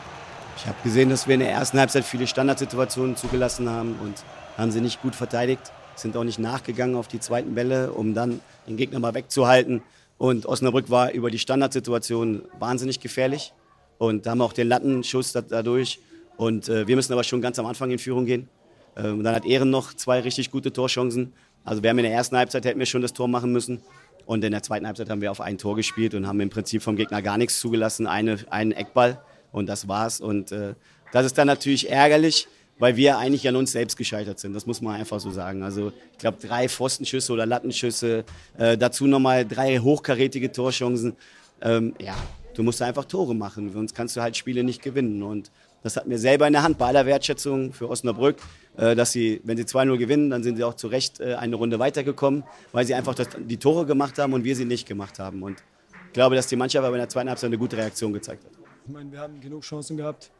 Ich 0.57 0.65
habe 0.65 0.77
gesehen, 0.83 1.09
dass 1.09 1.27
wir 1.27 1.35
in 1.35 1.39
der 1.41 1.51
ersten 1.51 1.79
Halbzeit 1.79 2.03
viele 2.03 2.27
Standardsituationen 2.27 3.15
zugelassen 3.15 3.69
haben 3.69 3.97
und 4.01 4.23
haben 4.57 4.71
sie 4.71 4.81
nicht 4.81 5.01
gut 5.01 5.15
verteidigt. 5.15 5.71
sind 5.95 6.17
auch 6.17 6.23
nicht 6.23 6.39
nachgegangen 6.39 6.95
auf 6.95 7.07
die 7.07 7.19
zweiten 7.19 7.55
Bälle, 7.55 7.91
um 7.91 8.13
dann 8.13 8.41
den 8.67 8.77
Gegner 8.77 8.99
mal 8.99 9.13
wegzuhalten. 9.13 9.81
Und 10.17 10.45
Osnabrück 10.45 10.89
war 10.89 11.11
über 11.11 11.29
die 11.31 11.39
Standardsituation 11.39 12.43
wahnsinnig 12.57 12.99
gefährlich. 12.99 13.53
Und 13.97 14.25
haben 14.27 14.41
auch 14.41 14.53
den 14.53 14.67
Lattenschuss 14.67 15.33
dadurch. 15.33 15.99
Und 16.37 16.69
äh, 16.69 16.87
wir 16.87 16.95
müssen 16.95 17.11
aber 17.13 17.23
schon 17.23 17.41
ganz 17.41 17.59
am 17.59 17.65
Anfang 17.65 17.91
in 17.91 17.99
Führung 17.99 18.25
gehen. 18.25 18.49
Ähm, 18.95 19.23
dann 19.23 19.35
hat 19.35 19.45
Ehren 19.45 19.69
noch 19.69 19.93
zwei 19.93 20.21
richtig 20.21 20.51
gute 20.51 20.71
Torchancen. 20.71 21.33
Also 21.63 21.83
wir 21.83 21.89
haben 21.89 21.99
in 21.99 22.05
der 22.05 22.13
ersten 22.13 22.37
Halbzeit 22.37 22.65
hätten 22.65 22.79
wir 22.79 22.85
schon 22.85 23.01
das 23.01 23.13
Tor 23.13 23.27
machen 23.27 23.51
müssen. 23.51 23.81
Und 24.29 24.43
in 24.43 24.51
der 24.51 24.61
zweiten 24.61 24.85
Halbzeit 24.85 25.09
haben 25.09 25.21
wir 25.21 25.31
auf 25.31 25.41
ein 25.41 25.57
Tor 25.57 25.75
gespielt 25.75 26.13
und 26.13 26.27
haben 26.27 26.39
im 26.39 26.51
Prinzip 26.51 26.83
vom 26.83 26.95
Gegner 26.95 27.23
gar 27.23 27.39
nichts 27.39 27.59
zugelassen, 27.59 28.05
eine, 28.05 28.37
einen 28.51 28.71
Eckball. 28.73 29.19
Und 29.51 29.67
das 29.67 29.87
war's. 29.87 30.21
Und 30.21 30.51
äh, 30.51 30.75
das 31.11 31.25
ist 31.25 31.35
dann 31.39 31.47
natürlich 31.47 31.89
ärgerlich, 31.89 32.47
weil 32.77 32.95
wir 32.95 33.17
eigentlich 33.17 33.47
an 33.47 33.55
uns 33.55 33.71
selbst 33.71 33.97
gescheitert 33.97 34.37
sind. 34.37 34.53
Das 34.53 34.67
muss 34.67 34.81
man 34.81 34.93
einfach 34.93 35.19
so 35.19 35.31
sagen. 35.31 35.63
Also 35.63 35.93
ich 36.11 36.19
glaube, 36.19 36.37
drei 36.39 36.69
Pfostenschüsse 36.69 37.33
oder 37.33 37.47
Lattenschüsse, 37.47 38.23
äh, 38.59 38.77
dazu 38.77 39.07
nochmal 39.07 39.47
drei 39.47 39.79
hochkarätige 39.79 40.51
Torchancen. 40.51 41.15
Ähm, 41.63 41.95
ja, 41.99 42.15
du 42.53 42.61
musst 42.61 42.83
einfach 42.83 43.05
Tore 43.05 43.33
machen, 43.33 43.73
sonst 43.73 43.95
kannst 43.95 44.15
du 44.15 44.21
halt 44.21 44.37
Spiele 44.37 44.63
nicht 44.63 44.83
gewinnen. 44.83 45.23
Und 45.23 45.49
das 45.81 45.97
hat 45.97 46.05
mir 46.05 46.19
selber 46.19 46.45
in 46.45 46.53
der 46.53 46.61
Hand 46.61 46.77
bei 46.77 46.85
aller 46.85 47.07
Wertschätzung 47.07 47.73
für 47.73 47.89
Osnabrück, 47.89 48.37
dass 48.75 49.11
sie, 49.11 49.41
wenn 49.43 49.57
sie 49.57 49.63
2-0 49.63 49.97
gewinnen, 49.97 50.29
dann 50.29 50.43
sind 50.43 50.55
sie 50.55 50.63
auch 50.63 50.75
zu 50.75 50.87
Recht 50.87 51.19
äh, 51.19 51.35
eine 51.35 51.55
Runde 51.55 51.79
weitergekommen, 51.79 52.43
weil 52.71 52.85
sie 52.85 52.93
einfach 52.93 53.15
die 53.15 53.57
Tore 53.57 53.85
gemacht 53.85 54.17
haben 54.19 54.33
und 54.33 54.43
wir 54.43 54.55
sie 54.55 54.65
nicht 54.65 54.87
gemacht 54.87 55.19
haben. 55.19 55.43
Und 55.43 55.61
ich 56.07 56.13
glaube, 56.13 56.35
dass 56.35 56.47
die 56.47 56.55
Mannschaft 56.55 56.85
aber 56.85 56.95
in 56.95 57.01
der 57.01 57.09
zweiten 57.09 57.29
Halbzeit 57.29 57.49
eine 57.49 57.57
gute 57.57 57.77
Reaktion 57.77 58.13
gezeigt 58.13 58.45
hat. 58.45 58.51
Ich 58.85 58.93
meine, 58.93 59.11
wir 59.11 59.19
haben 59.19 59.39
genug 59.39 59.63
Chancen 59.63 59.97
gehabt, 59.97 60.31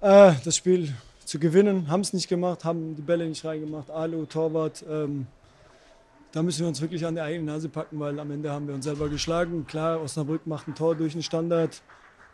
äh, 0.00 0.32
das 0.44 0.56
Spiel 0.56 0.94
zu 1.24 1.38
gewinnen, 1.38 1.88
haben 1.88 2.00
es 2.00 2.12
nicht 2.12 2.28
gemacht, 2.28 2.64
haben 2.64 2.96
die 2.96 3.02
Bälle 3.02 3.28
nicht 3.28 3.44
reingemacht. 3.44 3.90
Alu, 3.90 4.24
Torwart, 4.24 4.84
ähm, 4.90 5.26
da 6.32 6.42
müssen 6.42 6.60
wir 6.60 6.68
uns 6.68 6.80
wirklich 6.80 7.04
an 7.04 7.14
die 7.14 7.20
eigene 7.20 7.52
Nase 7.52 7.68
packen, 7.68 8.00
weil 8.00 8.18
am 8.18 8.30
Ende 8.30 8.50
haben 8.50 8.66
wir 8.66 8.74
uns 8.74 8.84
selber 8.84 9.08
geschlagen. 9.08 9.66
Klar, 9.66 10.00
Osnabrück 10.00 10.46
macht 10.46 10.68
ein 10.68 10.74
Tor 10.74 10.94
durch 10.94 11.12
den 11.12 11.22
Standard. 11.22 11.82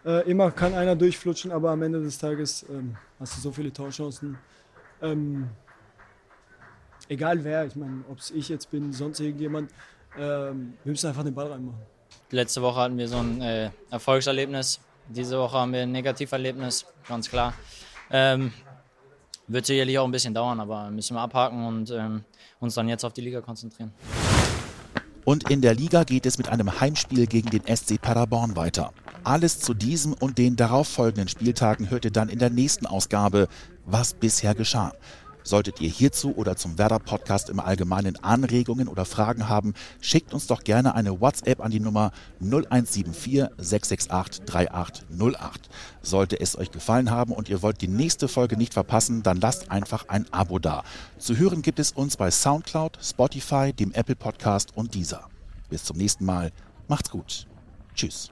Äh, 0.04 0.30
immer 0.30 0.50
kann 0.50 0.74
einer 0.74 0.94
durchflutschen, 0.94 1.50
aber 1.50 1.70
am 1.70 1.82
Ende 1.82 2.02
des 2.02 2.18
Tages 2.18 2.64
ähm, 2.70 2.96
hast 3.18 3.36
du 3.36 3.40
so 3.40 3.52
viele 3.52 3.72
Torchancen. 3.72 4.38
Ähm, 5.02 5.48
egal 7.08 7.42
wer, 7.44 7.66
ich 7.66 7.76
meine, 7.76 8.04
ob 8.10 8.18
es 8.18 8.30
ich 8.30 8.48
jetzt 8.48 8.70
bin, 8.70 8.92
sonst 8.92 9.20
irgendjemand, 9.20 9.70
ähm, 10.18 10.74
wir 10.84 10.90
müssen 10.90 11.08
einfach 11.08 11.24
den 11.24 11.34
Ball 11.34 11.48
reinmachen. 11.48 11.80
Letzte 12.30 12.62
Woche 12.62 12.80
hatten 12.80 12.98
wir 12.98 13.08
so 13.08 13.18
ein 13.18 13.40
äh, 13.40 13.70
Erfolgserlebnis. 13.90 14.80
Diese 15.08 15.38
Woche 15.38 15.56
haben 15.56 15.72
wir 15.72 15.82
ein 15.82 15.92
Negativerlebnis, 15.92 16.86
ganz 17.06 17.30
klar. 17.30 17.54
Ähm, 18.10 18.52
wird 19.46 19.66
sicherlich 19.66 19.98
auch 19.98 20.04
ein 20.04 20.10
bisschen 20.10 20.34
dauern, 20.34 20.58
aber 20.58 20.90
müssen 20.90 21.14
wir 21.14 21.20
abhaken 21.20 21.64
und 21.66 21.90
ähm, 21.90 22.24
uns 22.58 22.74
dann 22.74 22.88
jetzt 22.88 23.04
auf 23.04 23.12
die 23.12 23.20
Liga 23.20 23.40
konzentrieren. 23.40 23.92
Und 25.24 25.50
in 25.50 25.60
der 25.60 25.74
Liga 25.74 26.04
geht 26.04 26.26
es 26.26 26.38
mit 26.38 26.48
einem 26.48 26.80
Heimspiel 26.80 27.26
gegen 27.26 27.50
den 27.50 27.62
SC 27.76 28.00
Paderborn 28.00 28.56
weiter. 28.56 28.92
Alles 29.26 29.58
zu 29.58 29.74
diesem 29.74 30.12
und 30.12 30.38
den 30.38 30.54
darauffolgenden 30.54 31.26
Spieltagen 31.26 31.90
hört 31.90 32.04
ihr 32.04 32.12
dann 32.12 32.28
in 32.28 32.38
der 32.38 32.48
nächsten 32.48 32.86
Ausgabe, 32.86 33.48
was 33.84 34.14
bisher 34.14 34.54
geschah. 34.54 34.92
Solltet 35.42 35.80
ihr 35.80 35.90
hierzu 35.90 36.36
oder 36.36 36.54
zum 36.54 36.78
Werder-Podcast 36.78 37.50
im 37.50 37.58
Allgemeinen 37.58 38.22
Anregungen 38.22 38.86
oder 38.86 39.04
Fragen 39.04 39.48
haben, 39.48 39.74
schickt 40.00 40.32
uns 40.32 40.46
doch 40.46 40.62
gerne 40.62 40.94
eine 40.94 41.20
WhatsApp 41.20 41.60
an 41.60 41.72
die 41.72 41.80
Nummer 41.80 42.12
0174 42.40 43.48
668 43.58 44.44
3808. 44.44 45.70
Sollte 46.02 46.38
es 46.38 46.56
euch 46.56 46.70
gefallen 46.70 47.10
haben 47.10 47.32
und 47.32 47.48
ihr 47.48 47.62
wollt 47.62 47.80
die 47.80 47.88
nächste 47.88 48.28
Folge 48.28 48.56
nicht 48.56 48.74
verpassen, 48.74 49.24
dann 49.24 49.40
lasst 49.40 49.72
einfach 49.72 50.06
ein 50.06 50.32
Abo 50.32 50.60
da. 50.60 50.84
Zu 51.18 51.36
hören 51.36 51.62
gibt 51.62 51.80
es 51.80 51.90
uns 51.90 52.16
bei 52.16 52.30
Soundcloud, 52.30 52.96
Spotify, 53.02 53.72
dem 53.72 53.90
Apple 53.90 54.14
Podcast 54.14 54.76
und 54.76 54.94
dieser. 54.94 55.28
Bis 55.68 55.82
zum 55.82 55.96
nächsten 55.96 56.24
Mal. 56.24 56.52
Macht's 56.86 57.10
gut. 57.10 57.48
Tschüss. 57.92 58.30